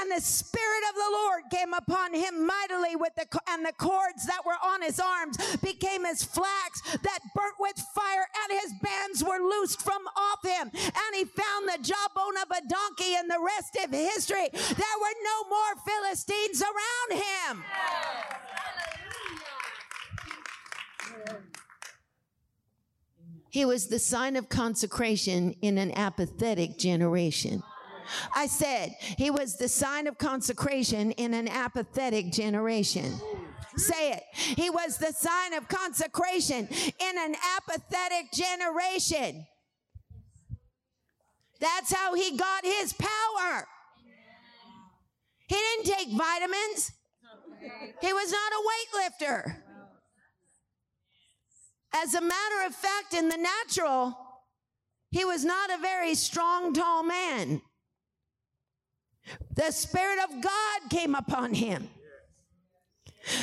And 0.00 0.12
the 0.12 0.20
Spirit 0.20 0.82
of 0.88 0.94
the 0.94 1.10
Lord 1.12 1.42
came 1.50 1.74
upon 1.74 2.14
him 2.14 2.46
mightily 2.46 2.94
with 2.94 3.12
the, 3.16 3.26
and 3.48 3.66
the 3.66 3.72
cords 3.72 4.24
that 4.26 4.46
were 4.46 4.58
on 4.64 4.82
his 4.82 5.00
arms 5.00 5.36
became 5.56 6.06
as 6.06 6.22
flax 6.22 6.80
that 7.02 7.18
burnt 7.34 7.54
with 7.58 7.76
fire 7.94 8.26
and 8.44 8.60
his 8.60 8.72
bands 8.80 9.24
were 9.24 9.42
loosed 9.42 9.82
from 9.82 10.02
off 10.16 10.44
him. 10.44 10.70
And 10.72 11.10
he 11.14 11.24
found 11.24 11.68
the 11.68 11.82
jawbone 11.82 12.36
of 12.42 12.50
a 12.50 12.68
donkey 12.68 13.16
and 13.16 13.28
the 13.28 13.42
rest 13.42 13.76
of 13.82 13.90
history. 13.90 14.48
There 14.52 14.98
were 15.00 15.18
no 15.24 15.48
more 15.48 15.74
Philistines 15.84 16.62
around 16.62 17.20
him. 17.20 17.64
He 23.50 23.64
was 23.64 23.88
the 23.88 23.98
sign 23.98 24.36
of 24.36 24.48
consecration 24.48 25.54
in 25.62 25.78
an 25.78 25.92
apathetic 25.96 26.78
generation. 26.78 27.62
I 28.34 28.46
said 28.46 28.94
he 29.00 29.30
was 29.30 29.56
the 29.56 29.68
sign 29.68 30.06
of 30.06 30.18
consecration 30.18 31.12
in 31.12 31.34
an 31.34 31.48
apathetic 31.48 32.32
generation. 32.32 33.12
Say 33.76 34.12
it. 34.12 34.22
He 34.32 34.70
was 34.70 34.98
the 34.98 35.12
sign 35.12 35.54
of 35.54 35.68
consecration 35.68 36.68
in 36.68 37.18
an 37.18 37.36
apathetic 37.56 38.32
generation. 38.32 39.46
That's 41.60 41.92
how 41.92 42.14
he 42.14 42.36
got 42.36 42.64
his 42.64 42.92
power. 42.92 43.66
He 45.48 45.54
didn't 45.54 45.96
take 45.96 46.08
vitamins. 46.16 46.92
He 48.00 48.12
was 48.12 48.30
not 48.30 48.52
a 48.52 48.62
weightlifter. 48.68 49.56
As 51.94 52.14
a 52.14 52.20
matter 52.20 52.66
of 52.66 52.74
fact, 52.74 53.14
in 53.14 53.28
the 53.28 53.36
natural, 53.36 54.16
he 55.10 55.24
was 55.24 55.44
not 55.44 55.70
a 55.70 55.78
very 55.78 56.14
strong, 56.14 56.74
tall 56.74 57.02
man. 57.02 57.62
The 59.56 59.70
Spirit 59.70 60.18
of 60.24 60.42
God 60.42 60.90
came 60.90 61.14
upon 61.14 61.54
him. 61.54 61.88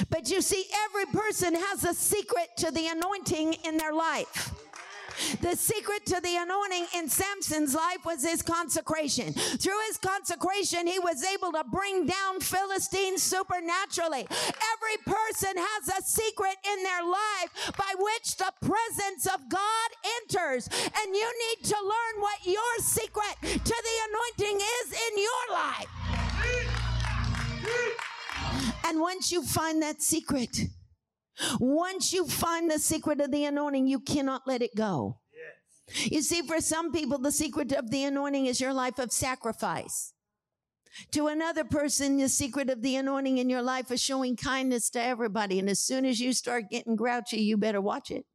But 0.09 0.29
you 0.29 0.41
see, 0.41 0.65
every 0.85 1.05
person 1.05 1.53
has 1.53 1.83
a 1.83 1.93
secret 1.93 2.49
to 2.57 2.71
the 2.71 2.87
anointing 2.87 3.53
in 3.65 3.77
their 3.77 3.93
life. 3.93 4.54
The 5.41 5.55
secret 5.55 6.05
to 6.07 6.19
the 6.21 6.37
anointing 6.37 6.87
in 6.95 7.09
Samson's 7.09 7.73
life 7.73 8.05
was 8.05 8.23
his 8.23 8.41
consecration. 8.41 9.33
Through 9.33 9.79
his 9.87 9.97
consecration, 9.97 10.87
he 10.87 10.99
was 10.99 11.23
able 11.23 11.51
to 11.53 11.63
bring 11.71 12.05
down 12.05 12.39
Philistines 12.39 13.23
supernaturally. 13.23 14.27
Every 14.29 14.97
person 15.05 15.55
has 15.55 15.87
a 15.89 16.01
secret 16.03 16.57
in 16.71 16.83
their 16.83 17.03
life 17.03 17.73
by 17.77 17.93
which 17.97 18.37
the 18.37 18.51
presence 18.61 19.25
of 19.25 19.49
God 19.49 19.89
enters. 20.21 20.67
And 20.67 21.15
you 21.15 21.33
need 21.49 21.65
to 21.65 21.77
learn 21.81 22.21
what 22.21 22.45
your 22.45 22.77
secret 22.79 23.35
to 23.41 23.75
the 23.87 23.97
anointing 24.09 24.59
is 24.59 24.91
in 24.91 25.17
your 25.21 25.45
life. 25.51 25.87
And 28.85 28.99
once 28.99 29.31
you 29.31 29.43
find 29.43 29.81
that 29.81 30.01
secret, 30.01 30.57
once 31.59 32.13
you 32.13 32.25
find 32.25 32.69
the 32.69 32.79
secret 32.79 33.21
of 33.21 33.31
the 33.31 33.45
anointing, 33.45 33.87
you 33.87 33.99
cannot 33.99 34.47
let 34.47 34.61
it 34.61 34.75
go. 34.75 35.17
Yes. 35.33 36.11
You 36.11 36.21
see, 36.21 36.41
for 36.41 36.61
some 36.61 36.91
people, 36.91 37.17
the 37.17 37.31
secret 37.31 37.71
of 37.71 37.91
the 37.91 38.03
anointing 38.03 38.45
is 38.45 38.61
your 38.61 38.73
life 38.73 38.99
of 38.99 39.11
sacrifice. 39.11 40.13
To 41.11 41.27
another 41.27 41.65
person, 41.65 42.17
the 42.17 42.29
secret 42.29 42.69
of 42.69 42.81
the 42.81 42.95
anointing 42.95 43.37
in 43.37 43.49
your 43.49 43.61
life 43.61 43.91
is 43.91 44.01
showing 44.01 44.37
kindness 44.37 44.89
to 44.91 45.01
everybody. 45.01 45.59
And 45.59 45.69
as 45.69 45.79
soon 45.79 46.05
as 46.05 46.21
you 46.21 46.31
start 46.31 46.69
getting 46.69 46.95
grouchy, 46.95 47.41
you 47.41 47.57
better 47.57 47.81
watch 47.81 48.11
it. 48.11 48.25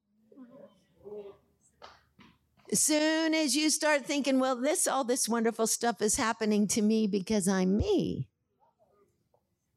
As 2.70 2.80
soon 2.80 3.34
as 3.34 3.56
you 3.56 3.68
start 3.68 4.06
thinking, 4.06 4.38
well, 4.38 4.54
this, 4.54 4.86
all 4.86 5.02
this 5.02 5.28
wonderful 5.28 5.66
stuff 5.66 6.00
is 6.00 6.16
happening 6.16 6.68
to 6.68 6.82
me 6.82 7.08
because 7.08 7.48
I'm 7.48 7.76
me, 7.76 8.28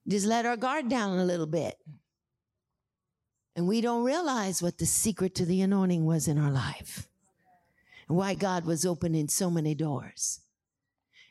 just 0.08 0.28
let 0.28 0.46
our 0.46 0.58
guard 0.58 0.90
down 0.90 1.18
a 1.18 1.26
little 1.26 1.48
bit. 1.48 1.76
And 3.56 3.68
we 3.68 3.82
don't 3.82 4.04
realize 4.04 4.62
what 4.62 4.78
the 4.78 4.86
secret 4.86 5.36
to 5.36 5.46
the 5.46 5.62
anointing 5.62 6.06
was 6.06 6.28
in 6.28 6.38
our 6.38 6.52
life. 6.52 7.08
And 8.08 8.18
why 8.18 8.34
God 8.34 8.66
was 8.66 8.86
opening 8.86 9.28
so 9.28 9.50
many 9.50 9.76
doors. 9.76 10.42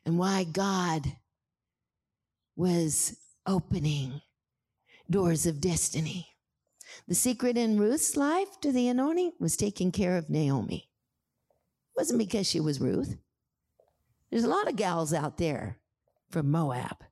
And 0.07 0.19
why 0.19 0.45
God 0.45 1.17
was 2.57 3.17
opening 3.47 4.21
doors 5.11 5.47
of 5.47 5.61
destiny. 5.61 6.29
The 7.09 7.15
secret 7.15 7.57
in 7.57 7.79
Ruth's 7.79 8.17
life 8.17 8.61
to 8.61 8.71
the 8.73 8.89
anointing 8.89 9.33
was 9.41 9.57
taking 9.57 9.91
care 9.91 10.17
of 10.17 10.31
Naomi. 10.31 10.89
It 11.95 11.99
wasn't 11.99 12.19
because 12.19 12.47
she 12.47 12.61
was 12.61 12.81
Ruth. 12.81 13.17
There's 14.31 14.45
a 14.45 14.49
lot 14.49 14.69
of 14.69 14.77
gals 14.77 15.13
out 15.13 15.39
there 15.39 15.79
from 16.31 16.51
Moab 16.51 17.05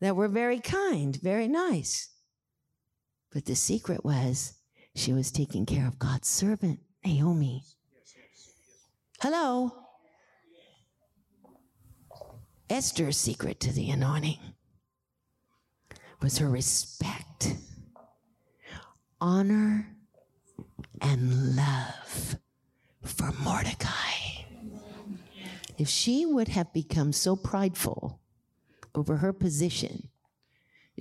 that 0.00 0.16
were 0.16 0.28
very 0.28 0.60
kind, 0.60 1.16
very 1.16 1.48
nice. 1.48 2.10
But 3.34 3.46
the 3.46 3.56
secret 3.56 4.04
was 4.04 4.54
she 4.94 5.12
was 5.12 5.32
taking 5.32 5.66
care 5.66 5.88
of 5.88 5.98
God's 5.98 6.28
servant, 6.28 6.78
Naomi. 7.04 7.64
Hello. 9.20 9.72
Esther's 12.70 13.16
secret 13.16 13.58
to 13.60 13.72
the 13.72 13.90
anointing 13.90 14.38
was 16.22 16.38
her 16.38 16.48
respect, 16.48 17.56
honor, 19.20 19.88
and 21.00 21.56
love 21.56 22.36
for 23.02 23.32
Mordecai. 23.42 23.90
If 25.76 25.88
she 25.88 26.24
would 26.24 26.48
have 26.48 26.72
become 26.72 27.12
so 27.12 27.34
prideful 27.34 28.20
over 28.94 29.16
her 29.16 29.32
position 29.32 30.08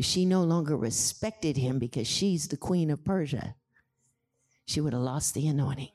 she 0.01 0.25
no 0.25 0.43
longer 0.43 0.75
respected 0.75 1.57
him 1.57 1.79
because 1.79 2.07
she's 2.07 2.47
the 2.47 2.57
queen 2.57 2.89
of 2.89 3.03
Persia, 3.03 3.55
she 4.65 4.81
would 4.81 4.93
have 4.93 5.01
lost 5.01 5.33
the 5.33 5.47
anointing. 5.47 5.91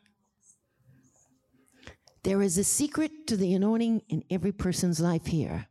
There 2.22 2.42
is 2.42 2.58
a 2.58 2.64
secret 2.64 3.26
to 3.28 3.36
the 3.36 3.54
anointing 3.54 4.02
in 4.08 4.24
every 4.30 4.52
person's 4.52 5.00
life 5.00 5.26
here. 5.26 5.66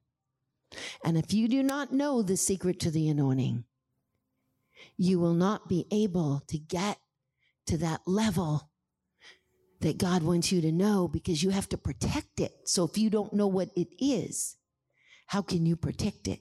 And 1.03 1.17
if 1.17 1.33
you 1.33 1.47
do 1.47 1.63
not 1.63 1.93
know 1.93 2.21
the 2.21 2.37
secret 2.37 2.79
to 2.81 2.91
the 2.91 3.07
anointing, 3.09 3.63
you 4.97 5.19
will 5.19 5.33
not 5.33 5.69
be 5.69 5.85
able 5.91 6.41
to 6.47 6.57
get 6.57 6.97
to 7.67 7.77
that 7.77 8.01
level 8.05 8.71
that 9.81 9.97
God 9.97 10.23
wants 10.23 10.51
you 10.51 10.61
to 10.61 10.71
know 10.71 11.07
because 11.07 11.43
you 11.43 11.51
have 11.51 11.69
to 11.69 11.77
protect 11.77 12.39
it. 12.39 12.53
So 12.65 12.85
if 12.85 12.97
you 12.97 13.09
don't 13.09 13.33
know 13.33 13.47
what 13.47 13.69
it 13.75 13.89
is, 13.99 14.57
how 15.27 15.41
can 15.41 15.65
you 15.65 15.75
protect 15.75 16.27
it? 16.27 16.39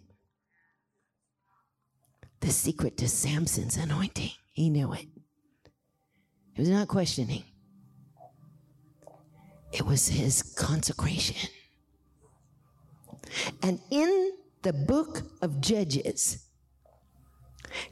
The 2.47 2.53
secret 2.53 2.97
to 2.97 3.09
Samson's 3.09 3.77
anointing. 3.77 4.31
He 4.53 4.71
knew 4.71 4.93
it. 4.93 5.07
He 6.55 6.63
was 6.63 6.69
not 6.69 6.87
questioning. 6.87 7.43
It 9.73 9.85
was 9.85 10.07
his 10.07 10.45
consecration. 10.55 11.51
And 13.65 13.81
in 13.91 14.31
the 14.63 14.73
book 14.73 15.23
of 15.43 15.61
Judges, 15.61 16.47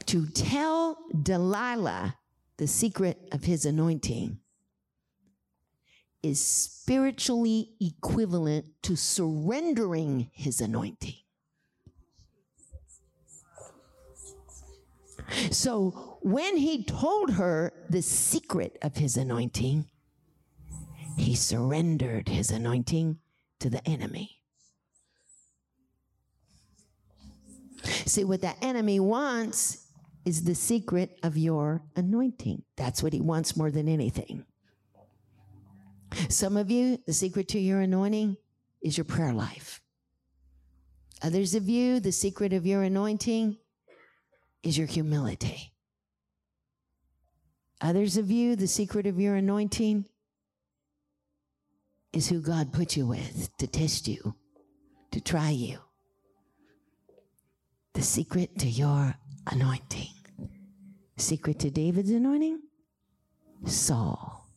to 0.05 0.25
tell 0.27 0.99
Delilah 1.21 2.15
the 2.55 2.67
secret 2.67 3.27
of 3.33 3.43
his 3.43 3.65
anointing 3.65 4.39
is 6.23 6.39
spiritually 6.39 7.71
equivalent 7.81 8.67
to 8.83 8.95
surrendering 8.95 10.29
his 10.31 10.61
anointing. 10.61 11.24
So 15.51 16.19
when 16.21 16.57
he 16.57 16.83
told 16.83 17.31
her 17.31 17.73
the 17.89 18.01
secret 18.01 18.77
of 18.81 18.97
his 18.97 19.17
anointing, 19.17 19.85
he 21.17 21.35
surrendered 21.35 22.29
his 22.29 22.51
anointing 22.51 23.19
to 23.59 23.69
the 23.69 23.87
enemy. 23.87 24.41
See, 27.83 28.23
what 28.23 28.41
that 28.41 28.57
enemy 28.61 28.99
wants 28.99 29.87
is 30.25 30.43
the 30.43 30.55
secret 30.55 31.19
of 31.23 31.37
your 31.37 31.83
anointing. 31.95 32.63
That's 32.75 33.03
what 33.03 33.13
he 33.13 33.21
wants 33.21 33.55
more 33.55 33.71
than 33.71 33.87
anything. 33.87 34.45
Some 36.29 36.57
of 36.57 36.71
you, 36.71 36.97
the 37.05 37.13
secret 37.13 37.47
to 37.49 37.59
your 37.59 37.81
anointing 37.81 38.37
is 38.81 38.97
your 38.97 39.05
prayer 39.05 39.33
life. 39.33 39.81
Others 41.21 41.55
of 41.55 41.69
you, 41.69 41.99
the 41.99 42.11
secret 42.11 42.53
of 42.53 42.65
your 42.65 42.83
anointing 42.83 43.57
is 44.65 44.77
your 44.77 44.87
humility. 44.87 45.71
Others 47.81 48.17
of 48.17 48.31
you, 48.31 48.55
the 48.55 48.67
secret 48.67 49.05
of 49.05 49.19
your 49.19 49.35
anointing 49.35 50.05
is 52.11 52.27
who 52.27 52.41
God 52.41 52.73
put 52.73 52.97
you 52.97 53.05
with 53.05 53.55
to 53.57 53.67
test 53.67 54.07
you, 54.07 54.35
to 55.11 55.21
try 55.21 55.51
you. 55.51 55.79
The 57.93 58.01
secret 58.01 58.57
to 58.59 58.67
your 58.67 59.15
anointing. 59.47 60.09
Secret 61.17 61.59
to 61.59 61.69
David's 61.69 62.09
anointing? 62.09 62.59
Saul. 63.65 64.49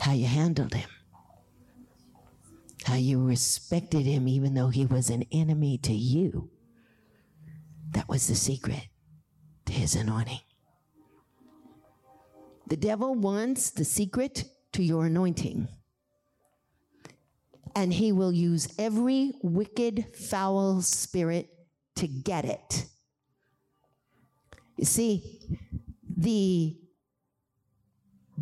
How 0.00 0.12
you 0.12 0.26
handled 0.26 0.74
him. 0.74 0.88
How 2.84 2.94
you 2.94 3.24
respected 3.24 4.06
him 4.06 4.26
even 4.26 4.54
though 4.54 4.68
he 4.68 4.86
was 4.86 5.10
an 5.10 5.24
enemy 5.30 5.78
to 5.78 5.92
you. 5.92 6.50
That 7.90 8.08
was 8.08 8.26
the 8.26 8.34
secret 8.34 8.88
to 9.66 9.72
his 9.72 9.94
anointing. 9.94 10.40
The 12.68 12.76
devil 12.76 13.14
wants 13.14 13.70
the 13.70 13.84
secret 13.84 14.44
to 14.72 14.82
your 14.82 15.06
anointing. 15.06 15.68
And 17.74 17.92
he 17.92 18.12
will 18.12 18.32
use 18.32 18.72
every 18.78 19.34
wicked, 19.42 20.16
foul 20.16 20.82
spirit 20.82 21.48
to 21.96 22.06
get 22.06 22.44
it. 22.44 22.86
You 24.76 24.84
see, 24.84 25.58
the, 26.16 26.76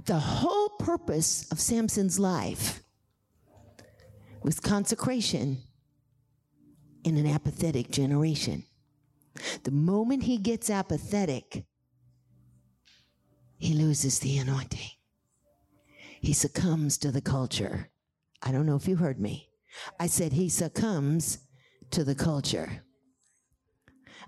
the 0.05 0.18
whole 0.18 0.70
purpose 0.79 1.51
of 1.51 1.59
Samson's 1.59 2.18
life 2.18 2.83
was 4.49 4.61
consecration 4.61 5.59
in 7.05 7.19
an 7.19 7.27
apathetic 7.27 7.91
generation. 7.91 8.65
The 9.65 9.71
moment 9.71 10.23
he 10.23 10.39
gets 10.39 10.71
apathetic, 10.71 11.67
he 13.59 13.75
loses 13.75 14.21
the 14.21 14.39
anointing. 14.39 14.89
He 16.23 16.33
succumbs 16.33 16.97
to 16.97 17.13
the 17.13 17.21
culture. 17.21 17.91
I 18.43 18.51
don't 18.51 18.65
know 18.65 18.77
if 18.77 18.89
you 18.89 18.97
heard 18.97 19.21
me. 19.21 19.51
I 20.01 20.07
said 20.07 20.33
he 20.33 20.49
succumbs 20.49 21.41
to 21.91 22.03
the 22.03 22.15
culture. 22.15 22.85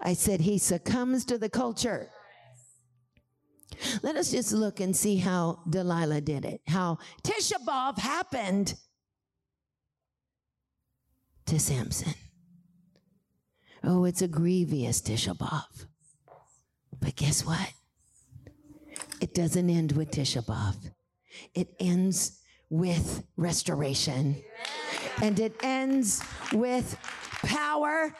I 0.02 0.12
said 0.12 0.42
he 0.42 0.58
succumbs 0.58 1.24
to 1.24 1.38
the 1.38 1.48
culture. 1.48 2.10
Let 4.02 4.16
us 4.16 4.32
just 4.32 4.52
look 4.52 4.80
and 4.80 4.94
see 4.94 5.16
how 5.16 5.60
Delilah 5.70 6.20
did 6.20 6.44
it. 6.44 6.60
How 6.66 6.98
Tisha 7.22 7.64
B'Av 7.66 7.98
happened 7.98 8.74
to 11.50 11.58
Samson. 11.58 12.14
Oh, 13.82 14.04
it's 14.04 14.22
a 14.22 14.28
grievous 14.28 15.02
Tisha 15.02 15.36
B'Av. 15.36 15.86
But 17.00 17.16
guess 17.16 17.44
what? 17.44 17.72
It 19.20 19.34
doesn't 19.34 19.68
end 19.68 19.92
with 19.92 20.12
Tisha 20.12 20.44
B'Av. 20.46 20.76
It 21.52 21.74
ends 21.80 22.38
with 22.68 23.24
restoration. 23.36 24.36
And 25.20 25.40
it 25.40 25.56
ends 25.60 26.22
with 26.52 26.96
power. 27.42 28.14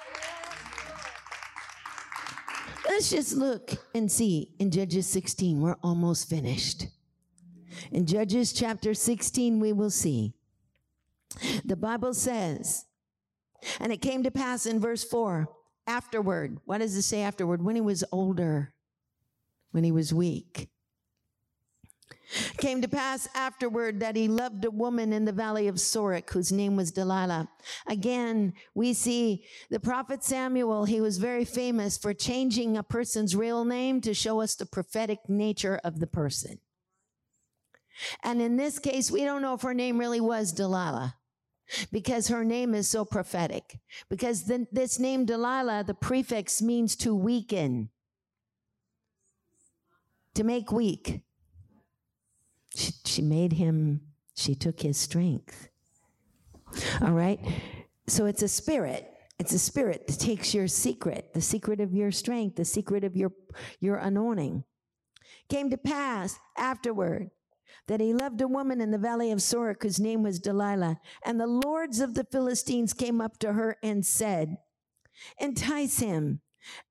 Let's 2.89 3.11
just 3.11 3.37
look 3.37 3.71
and 3.95 4.11
see 4.11 4.57
in 4.59 4.73
Judges 4.73 5.07
16. 5.07 5.61
We're 5.61 5.77
almost 5.85 6.29
finished. 6.29 6.89
In 7.93 8.07
Judges 8.07 8.53
chapter 8.53 8.93
16, 8.93 9.61
we 9.61 9.73
will 9.73 9.91
see. 9.91 10.35
The 11.65 11.77
Bible 11.77 12.13
says, 12.13 12.87
and 13.79 13.93
it 13.93 14.03
came 14.03 14.23
to 14.23 14.31
pass 14.31 14.67
in 14.67 14.81
verse 14.81 15.05
4 15.05 15.49
afterward. 15.87 16.59
What 16.65 16.79
does 16.79 16.97
it 16.97 17.03
say 17.03 17.23
afterward? 17.23 17.63
When 17.63 17.75
he 17.75 17.81
was 17.81 18.05
older, 18.13 18.73
when 19.73 19.85
he 19.85 19.93
was 19.93 20.15
weak. 20.15 20.69
Came 22.59 22.81
to 22.81 22.89
pass 22.89 23.29
afterward 23.35 23.99
that 24.01 24.15
he 24.15 24.29
loved 24.29 24.65
a 24.65 24.71
woman 24.71 25.13
in 25.13 25.25
the 25.25 25.33
valley 25.33 25.67
of 25.67 25.77
Sorek 25.77 26.31
whose 26.31 26.53
name 26.53 26.77
was 26.77 26.93
Delilah. 26.93 27.49
Again, 27.89 28.53
we 28.73 28.93
see 28.95 29.45
the 29.69 29.81
prophet 29.81 30.23
Samuel, 30.23 30.85
he 30.85 31.01
was 31.01 31.19
very 31.19 31.45
famous 31.45 31.99
for 31.99 32.15
changing 32.15 32.77
a 32.77 32.85
person's 32.85 33.35
real 33.35 33.65
name 33.65 34.01
to 34.03 34.15
show 34.15 34.41
us 34.41 34.55
the 34.55 34.67
prophetic 34.67 35.29
nature 35.29 35.81
of 35.83 35.99
the 35.99 36.07
person. 36.07 36.61
And 38.23 38.41
in 38.41 38.57
this 38.57 38.79
case, 38.79 39.11
we 39.11 39.25
don't 39.25 39.43
know 39.43 39.55
if 39.55 39.63
her 39.63 39.75
name 39.75 39.99
really 39.99 40.21
was 40.21 40.53
Delilah 40.53 41.17
because 41.93 42.29
her 42.29 42.45
name 42.45 42.75
is 42.75 42.89
so 42.89 43.05
prophetic. 43.05 43.79
Because 44.09 44.45
the, 44.45 44.67
this 44.73 44.99
name 44.99 45.25
Delilah, 45.25 45.85
the 45.87 45.95
prefix 45.95 46.61
means 46.61 46.97
to 46.97 47.15
weaken, 47.15 47.91
to 50.35 50.45
make 50.45 50.73
weak. 50.73 51.23
She, 52.75 52.93
she 53.05 53.23
made 53.23 53.55
him, 53.55 54.01
she 54.37 54.55
took 54.55 54.81
his 54.81 54.97
strength. 54.97 55.69
All 57.01 57.13
right? 57.13 57.41
So 58.07 58.27
it's 58.27 58.43
a 58.43 58.49
spirit. 58.49 59.07
It's 59.39 59.53
a 59.55 59.59
spirit 59.59 60.07
that 60.07 60.19
takes 60.19 60.53
your 60.53 60.69
secret, 60.69 61.33
the 61.33 61.41
secret 61.41 61.81
of 61.81 61.95
your 61.95 62.13
strength, 62.13 62.57
the 62.57 62.65
secret 62.65 63.05
of 63.05 63.17
your, 63.17 63.33
your 63.81 63.97
anointing. 63.97 64.65
Came 65.49 65.71
to 65.71 65.79
pass 65.79 66.37
afterward 66.59 67.31
that 67.87 68.01
he 68.01 68.13
loved 68.13 68.41
a 68.41 68.49
woman 68.49 68.81
in 68.81 68.91
the 68.91 68.99
valley 68.99 69.31
of 69.31 69.39
Sorek 69.39 69.83
whose 69.83 70.01
name 70.01 70.23
was 70.23 70.39
Delilah. 70.39 71.01
And 71.25 71.41
the 71.41 71.47
lords 71.47 72.01
of 72.01 72.15
the 72.15 72.25
Philistines 72.25 72.93
came 72.93 73.21
up 73.21 73.39
to 73.39 73.53
her 73.53 73.77
and 73.83 74.05
said, 74.05 74.59
Entice 75.39 75.99
him 75.99 76.41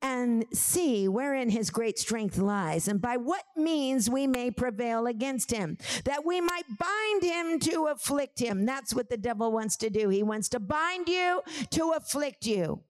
and 0.02 0.46
see 0.54 1.08
wherein 1.08 1.50
his 1.50 1.70
great 1.70 2.00
strength 2.00 2.38
lies, 2.38 2.88
and 2.88 3.02
by 3.02 3.18
what 3.18 3.44
means 3.56 4.10
we 4.10 4.28
may 4.28 4.52
prevail 4.52 5.08
against 5.08 5.52
him, 5.52 5.78
that 6.06 6.26
we 6.26 6.42
might 6.42 6.66
bind 6.80 7.24
him 7.24 7.60
to 7.60 7.88
afflict 7.88 8.40
him. 8.40 8.66
That's 8.66 8.94
what 8.94 9.10
the 9.10 9.18
devil 9.18 9.52
wants 9.52 9.78
to 9.78 9.90
do. 9.90 10.10
He 10.10 10.24
wants 10.24 10.50
to 10.50 10.60
bind 10.60 11.08
you 11.08 11.42
to 11.72 11.94
afflict 11.96 12.46
you. 12.46 12.84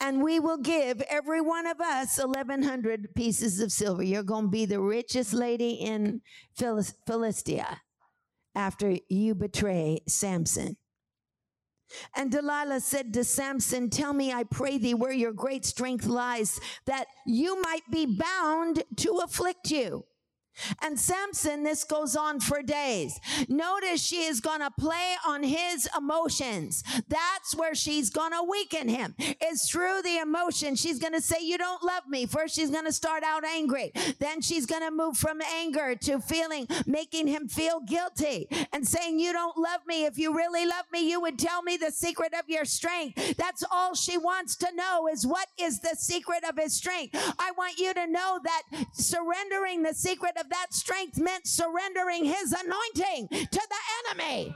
And 0.00 0.22
we 0.22 0.40
will 0.40 0.58
give 0.58 1.00
every 1.02 1.40
one 1.40 1.66
of 1.66 1.80
us 1.80 2.18
1,100 2.18 3.14
pieces 3.14 3.60
of 3.60 3.72
silver. 3.72 4.02
You're 4.02 4.22
going 4.22 4.44
to 4.46 4.50
be 4.50 4.66
the 4.66 4.80
richest 4.80 5.32
lady 5.32 5.72
in 5.72 6.20
Philistia 7.06 7.80
after 8.54 8.96
you 9.08 9.34
betray 9.34 10.00
Samson. 10.06 10.76
And 12.14 12.32
Delilah 12.32 12.80
said 12.80 13.14
to 13.14 13.24
Samson, 13.24 13.90
Tell 13.90 14.12
me, 14.12 14.32
I 14.32 14.44
pray 14.44 14.78
thee, 14.78 14.94
where 14.94 15.12
your 15.12 15.32
great 15.32 15.64
strength 15.64 16.06
lies, 16.06 16.60
that 16.86 17.06
you 17.26 17.60
might 17.62 17.88
be 17.90 18.06
bound 18.06 18.82
to 18.96 19.20
afflict 19.24 19.70
you. 19.70 20.04
And 20.82 20.98
Samson, 20.98 21.62
this 21.62 21.84
goes 21.84 22.16
on 22.16 22.40
for 22.40 22.62
days. 22.62 23.18
Notice 23.48 24.02
she 24.02 24.24
is 24.24 24.40
going 24.40 24.60
to 24.60 24.70
play 24.70 25.14
on 25.26 25.42
his 25.42 25.88
emotions. 25.96 26.82
That's 27.08 27.54
where 27.54 27.74
she's 27.74 28.10
going 28.10 28.32
to 28.32 28.42
weaken 28.42 28.88
him. 28.88 29.14
It's 29.18 29.70
through 29.70 30.02
the 30.02 30.18
emotion. 30.18 30.76
She's 30.76 30.98
going 30.98 31.12
to 31.12 31.20
say, 31.20 31.36
You 31.42 31.58
don't 31.58 31.82
love 31.82 32.06
me. 32.08 32.26
First, 32.26 32.54
she's 32.54 32.70
going 32.70 32.84
to 32.84 32.92
start 32.92 33.22
out 33.22 33.44
angry. 33.44 33.92
Then 34.18 34.40
she's 34.40 34.66
going 34.66 34.82
to 34.82 34.90
move 34.90 35.16
from 35.16 35.40
anger 35.42 35.94
to 35.94 36.20
feeling, 36.20 36.66
making 36.86 37.26
him 37.26 37.48
feel 37.48 37.80
guilty 37.80 38.48
and 38.72 38.86
saying, 38.86 39.20
You 39.20 39.32
don't 39.32 39.56
love 39.56 39.80
me. 39.86 40.04
If 40.04 40.18
you 40.18 40.34
really 40.34 40.66
love 40.66 40.86
me, 40.92 41.08
you 41.08 41.20
would 41.20 41.38
tell 41.38 41.62
me 41.62 41.76
the 41.76 41.90
secret 41.90 42.32
of 42.34 42.48
your 42.48 42.64
strength. 42.64 43.36
That's 43.36 43.64
all 43.70 43.94
she 43.94 44.18
wants 44.18 44.56
to 44.56 44.74
know 44.74 45.08
is 45.08 45.26
what 45.26 45.48
is 45.58 45.80
the 45.80 45.96
secret 45.96 46.44
of 46.48 46.58
his 46.58 46.74
strength. 46.74 47.14
I 47.38 47.52
want 47.56 47.78
you 47.78 47.92
to 47.94 48.06
know 48.06 48.40
that 48.42 48.62
surrendering 48.92 49.82
the 49.82 49.94
secret 49.94 50.36
of 50.38 50.45
that 50.50 50.72
strength 50.72 51.18
meant 51.18 51.46
surrendering 51.46 52.24
his 52.24 52.52
anointing 52.52 53.28
to 53.28 53.60
the 53.68 54.20
enemy. 54.22 54.54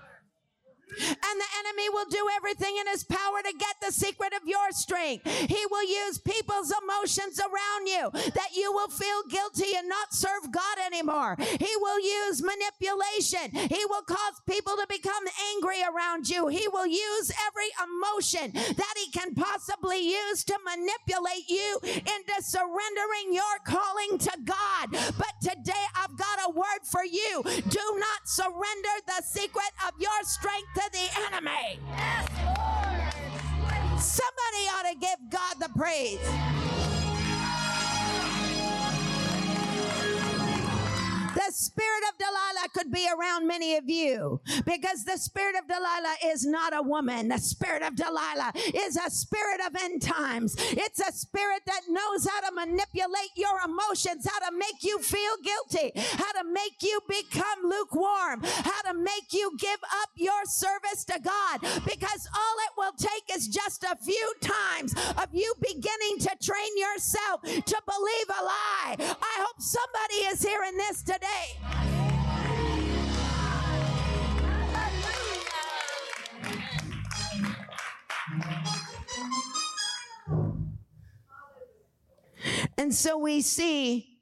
And 0.98 1.37
the 1.40 1.50
enemy 1.61 1.88
will 1.90 2.09
do 2.11 2.26
everything 2.37 2.76
in 2.81 2.87
his 2.88 3.05
power 3.05 3.42
to 3.44 3.53
get 3.57 3.76
the 3.81 3.92
secret 3.92 4.33
of 4.35 4.46
your 4.46 4.70
strength. 4.70 5.26
He 5.26 5.64
will 5.70 5.85
use 5.85 6.18
people's 6.18 6.72
emotions 6.83 7.40
around 7.40 7.87
you 7.87 8.11
that 8.12 8.55
you 8.55 8.72
will 8.72 8.88
feel 8.88 9.22
guilty 9.29 9.76
and 9.76 9.88
not 9.88 10.12
serve 10.14 10.50
God 10.50 10.79
anymore. 10.85 11.37
He 11.38 11.72
will 11.81 12.00
use 12.00 12.42
manipulation. 12.42 13.50
He 13.68 13.85
will 13.88 14.03
cause 14.03 14.40
people 14.48 14.74
to 14.76 14.87
become 14.88 15.24
angry 15.55 15.83
around 15.83 16.29
you. 16.29 16.48
He 16.48 16.66
will 16.68 16.87
use 16.87 17.33
every 17.46 17.70
emotion 17.79 18.53
that 18.53 18.94
he 18.96 19.11
can 19.11 19.35
possibly 19.35 19.98
use 19.98 20.44
to 20.44 20.59
manipulate 20.64 21.48
you 21.48 21.79
into 21.83 22.35
surrendering 22.40 23.33
your 23.33 23.57
calling 23.64 24.18
to 24.18 24.33
God. 24.44 24.90
But 24.90 25.35
today 25.42 25.85
I've 25.96 26.16
got 26.16 26.38
a 26.46 26.50
word 26.50 26.83
for 26.85 27.05
you. 27.05 27.42
Do 27.44 27.87
not 27.98 28.20
surrender 28.24 28.94
the 29.07 29.22
secret 29.24 29.72
of 29.87 29.94
your 29.98 30.22
strength 30.22 30.68
to 30.81 30.90
the 30.93 31.09
enemy. 31.27 31.79
Yes, 31.90 32.27
Somebody 34.03 34.62
ought 34.73 34.88
to 34.93 34.99
give 34.99 35.31
God 35.31 35.57
the 35.61 35.69
praise. 35.79 36.80
The 41.46 41.53
spirit 41.55 42.05
of 42.12 42.18
Delilah 42.18 42.68
could 42.74 42.92
be 42.92 43.09
around 43.09 43.46
many 43.48 43.74
of 43.76 43.88
you 43.88 44.42
because 44.66 45.05
the 45.05 45.16
spirit 45.16 45.55
of 45.57 45.66
Delilah 45.66 46.16
is 46.26 46.44
not 46.44 46.76
a 46.76 46.83
woman. 46.83 47.29
The 47.29 47.38
spirit 47.38 47.83
of 47.83 47.96
Delilah 47.96 48.53
is 48.74 48.96
a 48.96 49.11
spirit 49.11 49.61
of 49.66 49.74
end 49.74 50.03
times. 50.03 50.55
It's 50.59 51.00
a 51.00 51.11
spirit 51.12 51.62
that 51.64 51.81
knows 51.88 52.29
how 52.29 52.40
to 52.46 52.55
manipulate 52.55 53.33
your 53.37 53.57
emotions, 53.64 54.29
how 54.31 54.50
to 54.50 54.55
make 54.55 54.83
you 54.83 54.98
feel 54.98 55.33
guilty, 55.42 55.92
how 55.96 56.31
to 56.42 56.46
make 56.46 56.83
you 56.83 57.00
become 57.09 57.64
lukewarm, 57.64 58.42
how 58.44 58.92
to 58.92 58.98
make 58.98 59.33
you 59.33 59.57
give 59.59 59.81
up 60.03 60.11
your 60.16 60.44
service 60.44 61.05
to 61.07 61.18
God 61.20 61.61
because 61.87 62.29
all 62.37 62.57
it 62.66 62.72
will 62.76 62.92
take 62.98 63.35
is 63.35 63.48
just 63.48 63.83
a 63.85 63.96
few 63.96 64.35
times 64.42 64.94
of 65.16 65.29
you 65.33 65.55
beginning 65.62 66.18
to 66.20 66.37
train 66.42 66.76
yourself 66.76 67.40
to 67.42 67.83
believe 67.88 68.29
a 68.29 68.44
lie. 68.44 68.96
I 69.00 69.37
hope 69.40 69.57
somebody 69.62 70.29
is 70.29 70.42
hearing 70.42 70.76
this 70.76 71.03
today. 71.03 71.30
And 82.81 82.95
so 82.95 83.19
we 83.19 83.43
see 83.43 84.21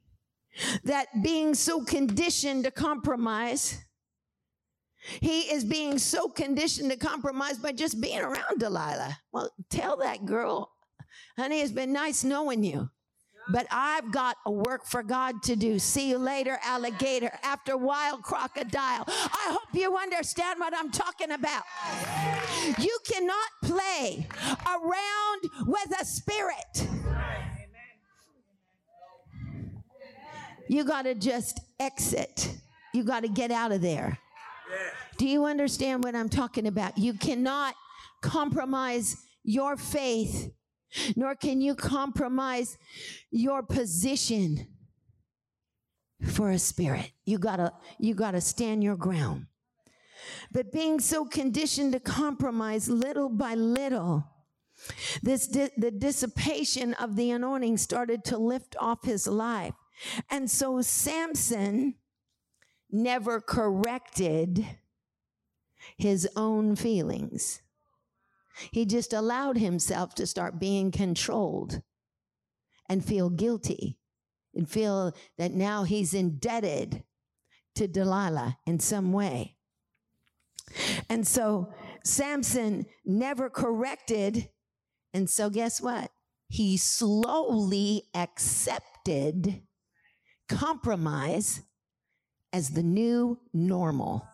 that 0.83 1.07
being 1.23 1.55
so 1.55 1.83
conditioned 1.83 2.65
to 2.65 2.71
compromise, 2.71 3.77
he 5.21 5.51
is 5.51 5.63
being 5.63 5.97
so 5.97 6.27
conditioned 6.27 6.91
to 6.91 6.97
compromise 6.97 7.57
by 7.57 7.71
just 7.71 8.01
being 8.01 8.19
around 8.19 8.59
Delilah. 8.59 9.17
Well, 9.31 9.49
tell 9.69 9.95
that 9.97 10.25
girl, 10.25 10.71
honey, 11.37 11.61
it's 11.61 11.71
been 11.71 11.93
nice 11.93 12.25
knowing 12.25 12.63
you. 12.63 12.89
But 13.51 13.65
I've 13.71 14.11
got 14.11 14.37
a 14.45 14.51
work 14.51 14.85
for 14.85 15.01
God 15.01 15.41
to 15.43 15.55
do. 15.55 15.79
See 15.79 16.09
you 16.09 16.17
later, 16.17 16.59
alligator, 16.63 17.31
after 17.43 17.77
wild 17.77 18.21
crocodile. 18.21 19.05
I 19.07 19.47
hope 19.51 19.73
you 19.73 19.97
understand 19.97 20.59
what 20.59 20.73
I'm 20.75 20.91
talking 20.91 21.31
about. 21.31 21.63
You 22.77 22.97
cannot 23.07 23.49
play 23.63 24.27
around 24.67 25.41
with 25.65 25.99
a 25.99 26.05
spirit. 26.05 26.87
You 30.67 30.83
got 30.83 31.03
to 31.03 31.15
just 31.15 31.59
exit. 31.79 32.55
You 32.93 33.03
got 33.03 33.21
to 33.21 33.29
get 33.29 33.49
out 33.49 33.71
of 33.71 33.81
there. 33.81 34.19
Do 35.17 35.27
you 35.27 35.45
understand 35.45 36.03
what 36.03 36.15
I'm 36.15 36.29
talking 36.29 36.67
about? 36.67 36.97
You 36.97 37.13
cannot 37.13 37.73
compromise 38.21 39.17
your 39.43 39.75
faith 39.75 40.51
nor 41.15 41.35
can 41.35 41.61
you 41.61 41.75
compromise 41.75 42.77
your 43.31 43.63
position 43.63 44.67
for 46.23 46.51
a 46.51 46.59
spirit. 46.59 47.11
You 47.25 47.37
gotta, 47.37 47.73
you 47.97 48.13
gotta 48.13 48.41
stand 48.41 48.83
your 48.83 48.97
ground. 48.97 49.47
But 50.51 50.71
being 50.71 50.99
so 50.99 51.25
conditioned 51.25 51.93
to 51.93 51.99
compromise 51.99 52.89
little 52.89 53.29
by 53.29 53.55
little, 53.55 54.25
this 55.21 55.47
di- 55.47 55.71
the 55.77 55.91
dissipation 55.91 56.93
of 56.95 57.15
the 57.15 57.31
anointing 57.31 57.77
started 57.77 58.23
to 58.25 58.37
lift 58.37 58.75
off 58.79 59.03
his 59.03 59.27
life. 59.27 59.73
And 60.29 60.49
so 60.49 60.81
Samson 60.81 61.95
never 62.91 63.39
corrected 63.39 64.65
his 65.97 66.27
own 66.35 66.75
feelings. 66.75 67.61
He 68.71 68.85
just 68.85 69.13
allowed 69.13 69.57
himself 69.57 70.15
to 70.15 70.27
start 70.27 70.59
being 70.59 70.91
controlled 70.91 71.81
and 72.87 73.03
feel 73.03 73.29
guilty 73.29 73.97
and 74.53 74.69
feel 74.69 75.13
that 75.37 75.53
now 75.53 75.83
he's 75.83 76.13
indebted 76.13 77.03
to 77.75 77.87
Delilah 77.87 78.57
in 78.65 78.79
some 78.79 79.13
way. 79.13 79.55
And 81.09 81.27
so 81.27 81.71
Samson 82.03 82.85
never 83.05 83.49
corrected. 83.49 84.49
And 85.13 85.29
so 85.29 85.49
guess 85.49 85.81
what? 85.81 86.11
He 86.47 86.77
slowly 86.77 88.03
accepted 88.13 89.61
compromise 90.47 91.61
as 92.51 92.71
the 92.71 92.83
new 92.83 93.39
normal. 93.53 94.27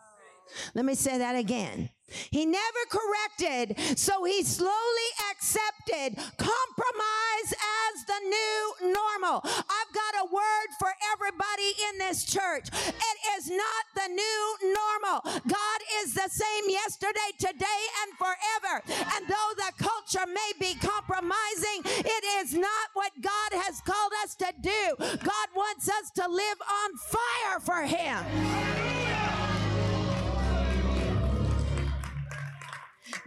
Let 0.73 0.85
me 0.85 0.95
say 0.95 1.17
that 1.17 1.35
again. 1.35 1.89
He 2.07 2.45
never 2.45 2.83
corrected, 2.89 3.97
so 3.97 4.23
he 4.23 4.43
slowly 4.43 5.09
accepted 5.31 6.15
compromise 6.37 7.49
as 7.49 8.05
the 8.05 8.19
new 8.23 8.93
normal. 8.93 9.41
I've 9.43 9.93
got 9.93 10.21
a 10.21 10.25
word 10.31 10.69
for 10.79 10.91
everybody 11.13 11.73
in 11.89 11.99
this 11.99 12.23
church. 12.23 12.69
It 12.69 13.17
is 13.37 13.49
not 13.49 13.83
the 13.95 14.13
new 14.13 14.57
normal. 14.61 15.21
God 15.47 15.79
is 16.03 16.13
the 16.13 16.29
same 16.29 16.69
yesterday, 16.69 17.31
today, 17.39 17.81
and 18.03 18.17
forever. 18.17 18.83
And 19.15 19.27
though 19.27 19.51
the 19.57 19.83
culture 19.83 20.27
may 20.27 20.51
be 20.59 20.75
compromising, 20.75 21.81
it 21.85 22.23
is 22.39 22.53
not 22.53 22.89
what 22.93 23.11
God 23.21 23.61
has 23.65 23.81
called 23.81 24.13
us 24.23 24.35
to 24.35 24.53
do. 24.61 24.95
God 24.99 25.47
wants 25.55 25.89
us 25.89 26.11
to 26.15 26.27
live 26.27 26.57
on 26.61 26.97
fire 26.97 27.59
for 27.59 27.81
Him. 27.83 28.94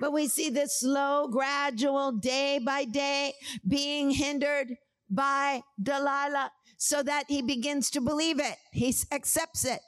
But 0.00 0.12
we 0.12 0.28
see 0.28 0.50
this 0.50 0.80
slow, 0.80 1.28
gradual, 1.28 2.12
day 2.12 2.60
by 2.64 2.84
day 2.84 3.34
being 3.66 4.10
hindered 4.10 4.76
by 5.10 5.62
Delilah 5.82 6.52
so 6.76 7.02
that 7.02 7.24
he 7.28 7.42
begins 7.42 7.90
to 7.90 8.00
believe 8.00 8.38
it. 8.38 8.56
He 8.72 8.94
accepts 9.10 9.64
it. 9.64 9.80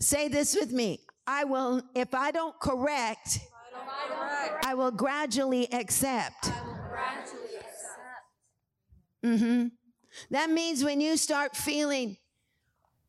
Say 0.00 0.28
this 0.28 0.54
with 0.54 0.72
me. 0.72 1.00
I 1.26 1.44
will, 1.44 1.82
if 1.94 2.14
I 2.14 2.32
don't 2.32 2.58
correct, 2.60 3.38
I 4.64 4.74
will 4.74 4.90
gradually 4.90 5.72
accept. 5.72 6.50
Mm-hmm. 9.24 9.68
That 10.30 10.50
means 10.50 10.84
when 10.84 11.00
you 11.00 11.16
start 11.16 11.56
feeling, 11.56 12.16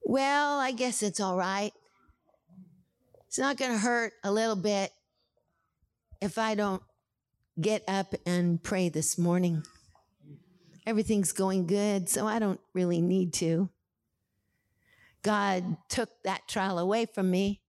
well, 0.04 0.60
I 0.60 0.72
guess 0.72 1.02
it's 1.02 1.20
all 1.20 1.36
right. 1.36 1.74
It's 3.34 3.40
not 3.40 3.58
going 3.58 3.72
to 3.72 3.80
hurt 3.80 4.14
a 4.24 4.32
little 4.32 4.56
bit 4.56 4.92
if 6.22 6.38
I 6.38 6.54
don't 6.54 6.84
get 7.60 7.84
up 7.88 8.14
and 8.28 8.62
pray 8.62 8.90
this 8.90 9.18
morning. 9.18 9.64
Everything's 10.86 11.32
going 11.32 11.66
good, 11.66 12.10
so 12.10 12.28
I 12.28 12.38
don't 12.38 12.60
really 12.76 13.02
need 13.02 13.34
to. 13.34 13.70
God 15.24 15.78
took 15.90 16.10
that 16.24 16.48
trial 16.48 16.78
away 16.78 17.08
from 17.08 17.32
me. 17.32 17.64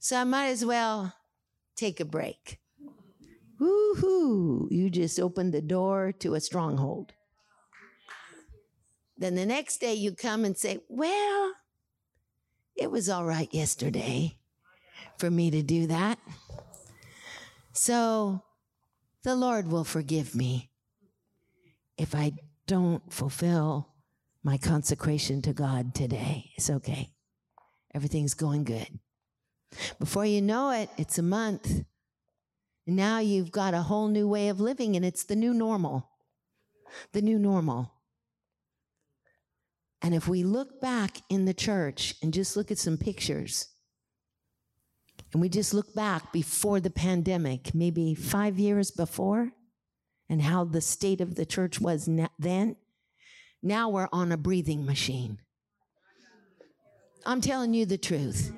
So 0.00 0.16
I 0.16 0.24
might 0.24 0.48
as 0.48 0.64
well 0.64 1.14
take 1.76 2.00
a 2.00 2.04
break. 2.04 2.58
Woohoo! 3.60 4.66
You 4.72 4.90
just 4.90 5.20
opened 5.20 5.54
the 5.54 5.62
door 5.62 6.10
to 6.18 6.34
a 6.34 6.40
stronghold. 6.40 7.12
Then 9.16 9.36
the 9.36 9.46
next 9.46 9.80
day 9.80 9.94
you 9.94 10.16
come 10.16 10.44
and 10.44 10.58
say, 10.58 10.80
Well, 10.88 11.52
it 12.80 12.90
was 12.90 13.10
all 13.10 13.24
right 13.24 13.52
yesterday 13.52 14.38
for 15.18 15.30
me 15.30 15.50
to 15.50 15.62
do 15.62 15.86
that. 15.86 16.18
So 17.72 18.42
the 19.22 19.36
Lord 19.36 19.70
will 19.70 19.84
forgive 19.84 20.34
me 20.34 20.70
if 21.98 22.14
I 22.14 22.32
don't 22.66 23.12
fulfill 23.12 23.88
my 24.42 24.56
consecration 24.56 25.42
to 25.42 25.52
God 25.52 25.94
today. 25.94 26.50
It's 26.56 26.70
okay. 26.70 27.10
Everything's 27.94 28.34
going 28.34 28.64
good. 28.64 28.88
Before 29.98 30.24
you 30.24 30.40
know 30.40 30.70
it, 30.70 30.88
it's 30.96 31.18
a 31.18 31.22
month. 31.22 31.84
Now 32.86 33.18
you've 33.18 33.52
got 33.52 33.74
a 33.74 33.82
whole 33.82 34.08
new 34.08 34.26
way 34.26 34.48
of 34.48 34.58
living, 34.58 34.96
and 34.96 35.04
it's 35.04 35.24
the 35.24 35.36
new 35.36 35.52
normal. 35.52 36.08
The 37.12 37.22
new 37.22 37.38
normal. 37.38 37.92
And 40.02 40.14
if 40.14 40.26
we 40.26 40.42
look 40.42 40.80
back 40.80 41.18
in 41.28 41.44
the 41.44 41.54
church 41.54 42.14
and 42.22 42.32
just 42.32 42.56
look 42.56 42.70
at 42.70 42.78
some 42.78 42.96
pictures, 42.96 43.68
and 45.32 45.40
we 45.40 45.48
just 45.48 45.74
look 45.74 45.94
back 45.94 46.32
before 46.32 46.80
the 46.80 46.90
pandemic, 46.90 47.74
maybe 47.74 48.14
five 48.14 48.58
years 48.58 48.90
before, 48.90 49.52
and 50.28 50.42
how 50.42 50.64
the 50.64 50.80
state 50.80 51.20
of 51.20 51.34
the 51.34 51.44
church 51.44 51.80
was 51.80 52.08
then, 52.38 52.76
now 53.62 53.88
we're 53.90 54.08
on 54.12 54.32
a 54.32 54.36
breathing 54.36 54.86
machine. 54.86 55.38
I'm 57.26 57.40
telling 57.40 57.74
you 57.74 57.84
the 57.84 57.98
truth. 57.98 58.52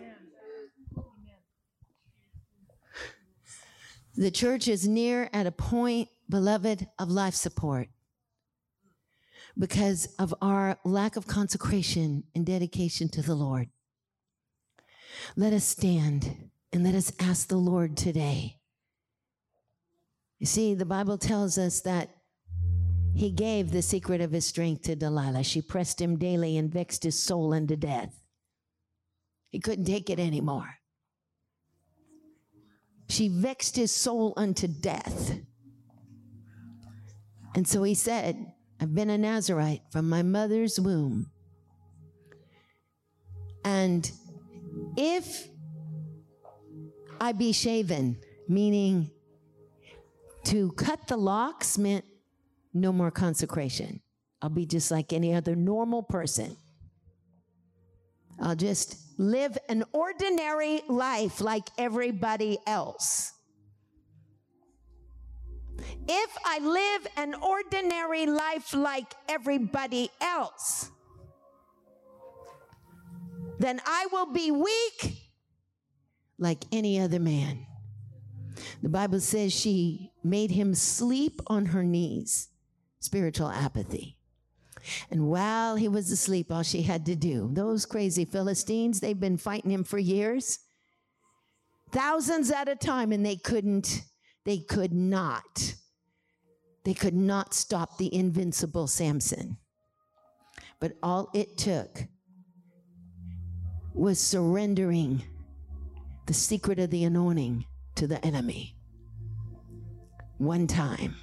The 4.14 4.30
church 4.30 4.68
is 4.68 4.86
near 4.86 5.28
at 5.32 5.46
a 5.46 5.52
point, 5.52 6.08
beloved, 6.28 6.86
of 6.98 7.10
life 7.10 7.34
support 7.34 7.88
because 9.58 10.06
of 10.18 10.34
our 10.40 10.78
lack 10.84 11.16
of 11.16 11.26
consecration 11.26 12.24
and 12.34 12.46
dedication 12.46 13.08
to 13.10 13.22
the 13.22 13.34
Lord. 13.34 13.68
Let 15.36 15.52
us 15.52 15.64
stand 15.64 16.50
and 16.72 16.84
let 16.84 16.94
us 16.94 17.12
ask 17.20 17.48
the 17.48 17.56
Lord 17.56 17.96
today. 17.96 18.58
You 20.38 20.46
see, 20.46 20.74
the 20.74 20.86
Bible 20.86 21.18
tells 21.18 21.58
us 21.58 21.80
that 21.82 22.08
he 23.14 23.30
gave 23.30 23.70
the 23.70 23.82
secret 23.82 24.20
of 24.20 24.32
his 24.32 24.46
strength 24.46 24.82
to 24.82 24.96
Delilah. 24.96 25.44
She 25.44 25.60
pressed 25.60 26.00
him 26.00 26.16
daily 26.16 26.56
and 26.56 26.72
vexed 26.72 27.04
his 27.04 27.22
soul 27.22 27.52
unto 27.52 27.76
death. 27.76 28.22
He 29.50 29.60
couldn't 29.60 29.84
take 29.84 30.08
it 30.08 30.18
anymore. 30.18 30.78
She 33.08 33.28
vexed 33.28 33.76
his 33.76 33.92
soul 33.92 34.32
unto 34.38 34.66
death. 34.66 35.38
And 37.54 37.68
so 37.68 37.82
he 37.82 37.94
said, 37.94 38.52
I've 38.82 38.92
been 38.92 39.10
a 39.10 39.16
Nazarite 39.16 39.82
from 39.92 40.08
my 40.08 40.24
mother's 40.24 40.80
womb. 40.80 41.30
And 43.64 44.10
if 44.96 45.46
I 47.20 47.30
be 47.30 47.52
shaven, 47.52 48.18
meaning 48.48 49.12
to 50.46 50.72
cut 50.72 51.06
the 51.06 51.16
locks 51.16 51.78
meant 51.78 52.04
no 52.74 52.92
more 52.92 53.12
consecration. 53.12 54.00
I'll 54.42 54.50
be 54.50 54.66
just 54.66 54.90
like 54.90 55.12
any 55.12 55.32
other 55.32 55.54
normal 55.54 56.02
person. 56.02 56.56
I'll 58.40 58.56
just 58.56 58.96
live 59.16 59.56
an 59.68 59.84
ordinary 59.92 60.82
life 60.88 61.40
like 61.40 61.68
everybody 61.78 62.58
else. 62.66 63.32
If 66.08 66.36
I 66.44 66.58
live 66.58 67.06
an 67.16 67.34
ordinary 67.34 68.26
life 68.26 68.74
like 68.74 69.14
everybody 69.28 70.10
else, 70.20 70.90
then 73.58 73.80
I 73.86 74.06
will 74.10 74.32
be 74.32 74.50
weak 74.50 75.16
like 76.38 76.64
any 76.72 77.00
other 77.00 77.20
man. 77.20 77.66
The 78.82 78.88
Bible 78.88 79.20
says 79.20 79.52
she 79.52 80.10
made 80.24 80.50
him 80.50 80.74
sleep 80.74 81.40
on 81.46 81.66
her 81.66 81.84
knees, 81.84 82.48
spiritual 83.00 83.48
apathy. 83.48 84.18
And 85.10 85.28
while 85.28 85.76
he 85.76 85.86
was 85.86 86.10
asleep, 86.10 86.50
all 86.50 86.64
she 86.64 86.82
had 86.82 87.06
to 87.06 87.14
do, 87.14 87.50
those 87.52 87.86
crazy 87.86 88.24
Philistines, 88.24 88.98
they've 88.98 89.18
been 89.18 89.36
fighting 89.36 89.70
him 89.70 89.84
for 89.84 89.98
years, 89.98 90.58
thousands 91.92 92.50
at 92.50 92.68
a 92.68 92.74
time, 92.74 93.12
and 93.12 93.24
they 93.24 93.36
couldn't, 93.36 94.02
they 94.44 94.58
could 94.58 94.92
not, 94.92 95.74
they 96.84 96.94
could 96.94 97.14
not 97.14 97.54
stop 97.54 97.98
the 97.98 98.14
invincible 98.14 98.86
Samson. 98.86 99.56
But 100.80 100.94
all 101.02 101.30
it 101.32 101.56
took 101.56 102.04
was 103.94 104.18
surrendering 104.18 105.22
the 106.26 106.34
secret 106.34 106.78
of 106.78 106.90
the 106.90 107.04
anointing 107.04 107.66
to 107.96 108.06
the 108.06 108.24
enemy. 108.24 108.76
One 110.38 110.66
time. 110.66 111.16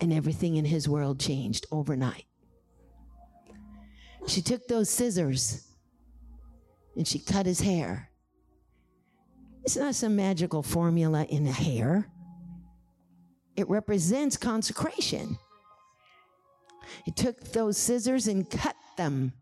And 0.00 0.12
everything 0.12 0.56
in 0.56 0.64
his 0.64 0.88
world 0.88 1.20
changed 1.20 1.66
overnight. 1.70 2.24
She 4.26 4.42
took 4.42 4.66
those 4.66 4.90
scissors 4.90 5.68
and 6.96 7.06
she 7.06 7.18
cut 7.18 7.46
his 7.46 7.60
hair. 7.60 8.10
It's 9.64 9.76
not 9.76 9.94
some 9.94 10.14
magical 10.14 10.62
formula 10.62 11.24
in 11.24 11.44
the 11.44 11.52
hair. 11.52 12.06
It 13.56 13.68
represents 13.68 14.36
consecration. 14.36 15.38
He 17.04 17.10
took 17.10 17.40
those 17.52 17.78
scissors 17.78 18.26
and 18.26 18.48
cut 18.48 18.76
them 18.98 19.32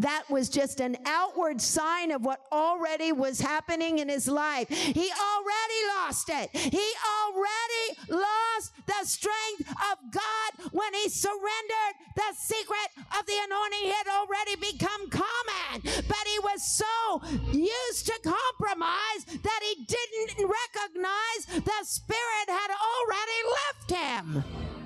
that 0.00 0.24
was 0.30 0.48
just 0.48 0.80
an 0.80 0.96
outward 1.04 1.60
sign 1.60 2.10
of 2.10 2.24
what 2.24 2.40
already 2.50 3.12
was 3.12 3.40
happening 3.40 3.98
in 3.98 4.08
his 4.08 4.26
life. 4.28 4.68
He 4.68 5.10
already 5.10 5.80
lost 5.96 6.28
it. 6.30 6.50
He 6.54 6.86
already 7.20 7.86
lost 8.08 8.72
the 8.86 9.04
strength 9.04 9.70
of 9.92 9.98
God 10.10 10.72
when 10.72 10.92
he 10.94 11.08
surrendered 11.08 11.94
the 12.16 12.34
secret 12.36 12.88
of 13.18 13.26
the 13.26 13.38
anointing. 13.44 13.92
Had 14.00 14.08
already 14.08 14.56
become 14.56 15.10
common, 15.10 15.82
but 15.82 16.24
he 16.26 16.38
was 16.40 16.62
so 16.62 17.20
used 17.52 18.06
to 18.06 18.14
compromise 18.22 19.24
that 19.42 19.60
he 19.62 19.84
didn't 19.84 20.48
recognize 20.48 21.64
the 21.64 21.84
Spirit 21.84 22.48
had 22.48 22.70
already 22.70 23.40
left 23.56 23.90
him. 23.90 24.79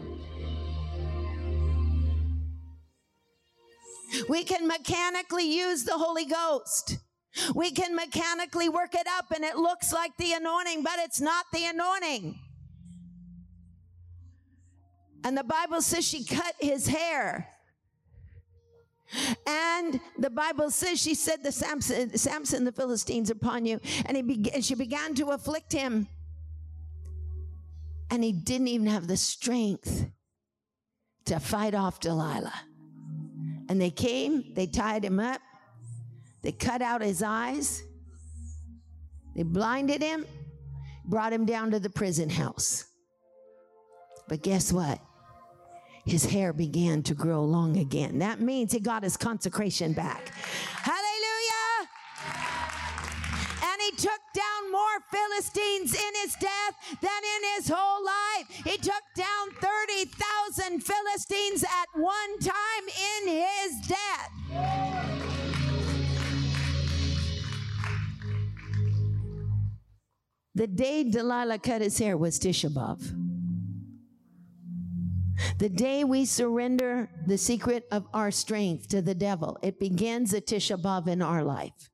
We 4.28 4.44
can 4.44 4.66
mechanically 4.66 5.44
use 5.44 5.84
the 5.84 5.98
Holy 5.98 6.24
Ghost. 6.24 6.98
We 7.54 7.70
can 7.70 7.96
mechanically 7.96 8.68
work 8.68 8.94
it 8.94 9.06
up 9.18 9.32
and 9.34 9.44
it 9.44 9.56
looks 9.56 9.92
like 9.92 10.16
the 10.18 10.34
anointing, 10.34 10.82
but 10.82 10.98
it's 10.98 11.20
not 11.20 11.46
the 11.52 11.64
anointing. 11.66 12.38
And 15.24 15.36
the 15.36 15.44
Bible 15.44 15.80
says 15.80 16.06
she 16.06 16.24
cut 16.24 16.54
his 16.60 16.86
hair. 16.86 17.48
And 19.46 20.00
the 20.18 20.30
Bible 20.30 20.70
says 20.70 21.00
she 21.00 21.14
said 21.14 21.42
the 21.42 21.52
Samson, 21.52 22.16
Samson, 22.16 22.64
the 22.64 22.72
Philistines 22.72 23.30
upon 23.30 23.64
you. 23.64 23.80
And 24.06 24.16
he 24.16 24.22
began, 24.22 24.60
she 24.60 24.74
began 24.74 25.14
to 25.14 25.30
afflict 25.30 25.72
him. 25.72 26.08
And 28.10 28.22
he 28.22 28.32
didn't 28.32 28.68
even 28.68 28.86
have 28.86 29.06
the 29.06 29.16
strength 29.16 30.06
to 31.24 31.40
fight 31.40 31.74
off 31.74 32.00
Delilah. 32.00 32.52
And 33.68 33.80
they 33.80 33.90
came, 33.90 34.52
they 34.54 34.66
tied 34.66 35.04
him 35.04 35.18
up, 35.18 35.40
they 36.42 36.52
cut 36.52 36.82
out 36.82 37.00
his 37.00 37.22
eyes, 37.22 37.82
they 39.34 39.42
blinded 39.42 40.02
him, 40.02 40.26
brought 41.04 41.32
him 41.32 41.44
down 41.44 41.70
to 41.70 41.80
the 41.80 41.90
prison 41.90 42.30
house. 42.30 42.84
But 44.28 44.42
guess 44.42 44.72
what? 44.72 45.00
His 46.04 46.26
hair 46.26 46.52
began 46.52 47.02
to 47.04 47.14
grow 47.14 47.44
long 47.44 47.78
again. 47.78 48.18
That 48.18 48.40
means 48.40 48.72
he 48.72 48.80
got 48.80 49.02
his 49.02 49.16
consecration 49.16 49.94
back. 49.94 50.28
Hallelujah! 50.28 51.03
More 54.94 55.04
Philistines 55.10 55.94
in 55.94 56.14
his 56.22 56.34
death 56.34 56.98
than 57.00 57.10
in 57.10 57.42
his 57.56 57.68
whole 57.68 58.04
life. 58.04 58.48
He 58.64 58.76
took 58.76 59.02
down 59.16 59.50
30,000 59.60 60.80
Philistines 60.80 61.64
at 61.64 61.88
one 61.94 62.38
time 62.38 62.88
in 62.88 63.28
his 63.28 63.88
death. 63.88 64.30
The 70.54 70.66
day 70.68 71.04
Delilah 71.04 71.58
cut 71.58 71.82
his 71.82 71.98
hair 71.98 72.16
was 72.16 72.38
Tisha 72.38 72.70
B'Av. 72.70 73.20
The 75.58 75.68
day 75.68 76.04
we 76.04 76.24
surrender 76.24 77.10
the 77.26 77.38
secret 77.38 77.86
of 77.90 78.06
our 78.14 78.30
strength 78.30 78.88
to 78.88 79.02
the 79.02 79.14
devil, 79.14 79.58
it 79.62 79.80
begins 79.80 80.32
at 80.32 80.46
Tisha 80.46 80.80
B'Av 80.80 81.08
in 81.08 81.22
our 81.22 81.42
life. 81.42 81.90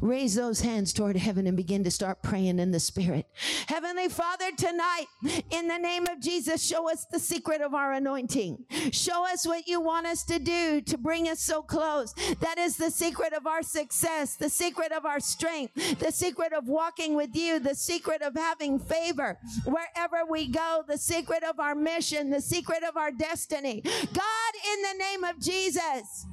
Raise 0.00 0.34
those 0.34 0.60
hands 0.60 0.92
toward 0.92 1.16
heaven 1.16 1.46
and 1.46 1.56
begin 1.56 1.84
to 1.84 1.90
start 1.90 2.22
praying 2.22 2.58
in 2.58 2.70
the 2.70 2.80
spirit. 2.80 3.26
Heavenly 3.66 4.08
Father, 4.08 4.50
tonight, 4.56 5.06
in 5.50 5.68
the 5.68 5.78
name 5.78 6.06
of 6.06 6.20
Jesus, 6.20 6.62
show 6.62 6.90
us 6.90 7.06
the 7.10 7.18
secret 7.18 7.60
of 7.60 7.74
our 7.74 7.92
anointing. 7.92 8.64
Show 8.92 9.26
us 9.26 9.46
what 9.46 9.66
you 9.66 9.80
want 9.80 10.06
us 10.06 10.24
to 10.24 10.38
do 10.38 10.80
to 10.82 10.98
bring 10.98 11.28
us 11.28 11.40
so 11.40 11.62
close. 11.62 12.14
That 12.40 12.58
is 12.58 12.76
the 12.76 12.90
secret 12.90 13.32
of 13.32 13.46
our 13.46 13.62
success, 13.62 14.36
the 14.36 14.50
secret 14.50 14.92
of 14.92 15.06
our 15.06 15.20
strength, 15.20 15.98
the 15.98 16.12
secret 16.12 16.52
of 16.52 16.68
walking 16.68 17.14
with 17.14 17.34
you, 17.34 17.58
the 17.58 17.74
secret 17.74 18.22
of 18.22 18.34
having 18.34 18.78
favor 18.78 19.38
wherever 19.64 20.24
we 20.28 20.48
go, 20.48 20.82
the 20.86 20.98
secret 20.98 21.42
of 21.42 21.60
our 21.60 21.74
mission, 21.74 22.30
the 22.30 22.40
secret 22.40 22.82
of 22.82 22.96
our 22.96 23.10
destiny. 23.10 23.80
God, 23.82 24.52
in 24.72 24.82
the 24.82 24.98
name 24.98 25.24
of 25.24 25.40
Jesus. 25.40 26.26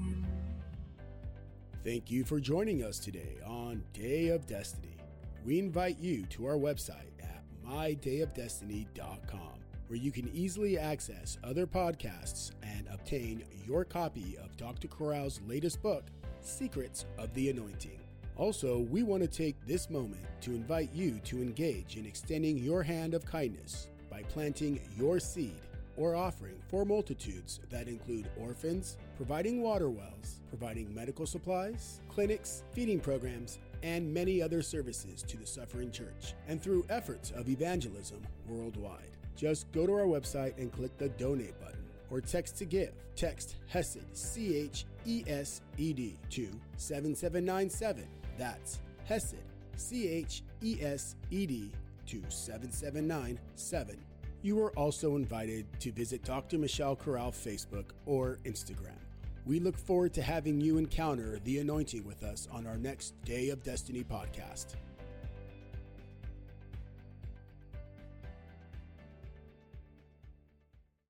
Thank 1.88 2.12
you 2.12 2.26
for 2.26 2.42
joining 2.42 2.84
us 2.84 3.00
today 3.00 3.38
on 3.46 3.82
Day 3.94 4.28
of 4.28 4.46
Destiny. 4.46 4.98
We 5.46 5.58
invite 5.58 5.98
you 6.00 6.26
to 6.32 6.46
our 6.46 6.58
website 6.58 7.14
at 7.22 7.46
mydayofdestiny.com, 7.66 9.54
where 9.88 9.98
you 9.98 10.12
can 10.12 10.30
easily 10.34 10.78
access 10.78 11.38
other 11.46 11.66
podcasts 11.66 12.52
and 12.62 12.90
obtain 12.92 13.46
your 13.66 13.86
copy 13.86 14.38
of 14.44 14.58
Dr. 14.58 14.90
Corral's 14.90 15.40
latest 15.48 15.82
book, 15.82 16.04
Secrets 16.42 17.06
of 17.18 17.34
the 17.34 17.52
Anointing. 17.52 18.02
Also, 18.36 18.80
we 18.80 19.04
want 19.04 19.24
to 19.24 19.30
take 19.30 19.56
this 19.66 19.90
moment 19.90 20.26
to 20.42 20.52
invite 20.52 20.92
you 20.94 21.22
to 21.24 21.38
engage 21.38 21.96
in 21.96 22.06
extending 22.06 22.58
your 22.58 22.84
hand 22.84 23.14
of 23.14 23.26
kindness 23.26 23.88
by 24.12 24.24
planting 24.24 24.82
your 24.98 25.22
seed 25.22 25.62
or 25.96 26.18
offering 26.18 26.62
for 26.68 26.84
multitudes 26.84 27.62
that 27.70 27.88
include 27.88 28.28
orphans, 28.38 28.98
providing 29.18 29.62
water 29.62 29.90
wells, 29.90 30.42
providing 30.50 30.94
medical 30.94 31.26
supplies, 31.26 32.00
clinics, 32.08 32.64
feeding 32.72 33.00
programs, 33.00 33.60
and 33.84 34.14
many 34.14 34.42
other 34.42 34.62
services 34.62 35.24
to 35.24 35.38
the 35.38 35.46
suffering 35.46 35.92
church, 35.92 36.36
and 36.48 36.62
through 36.62 36.86
efforts 36.90 37.32
of 37.32 37.50
evangelism 37.50 38.22
worldwide. 38.48 39.18
Just 39.36 39.72
go 39.72 39.86
to 39.86 39.94
our 39.94 40.06
website 40.06 40.58
and 40.58 40.72
click 40.72 40.96
the 40.98 41.10
donate 41.10 41.60
button 41.60 41.84
or 42.10 42.22
text 42.22 42.58
to 42.58 42.66
give. 42.66 42.94
Text 43.16 43.56
HESED, 43.74 44.06
C 44.14 44.56
H 44.56 44.86
E 45.06 45.24
S 45.28 45.62
E 45.78 45.94
D, 45.94 46.18
to 46.30 46.50
7797. 46.78 48.08
That's 48.38 48.80
HESED, 49.10 49.36
C 49.76 50.08
H 50.08 50.44
E 50.62 50.78
S 50.82 51.16
E 51.32 51.46
D, 51.46 51.72
to 52.08 52.22
7797 52.30 53.98
You 54.42 54.62
are 54.64 54.72
also 54.72 55.16
invited 55.16 55.66
to 55.82 55.92
visit 55.92 56.24
Dr. 56.24 56.58
Michelle 56.58 56.96
Corral 56.96 57.32
Facebook 57.32 57.86
or 58.06 58.38
Instagram. 58.46 59.07
We 59.48 59.62
look 59.62 59.78
forward 59.78 60.14
to 60.16 60.22
having 60.22 60.60
you 60.60 60.78
encounter 60.78 61.40
the 61.46 61.60
anointing 61.60 62.04
with 62.04 62.22
us 62.24 62.50
on 62.52 62.68
our 62.68 62.76
next 62.76 63.14
Day 63.24 63.48
of 63.48 63.64
Destiny 63.64 64.04
podcast. 64.04 64.76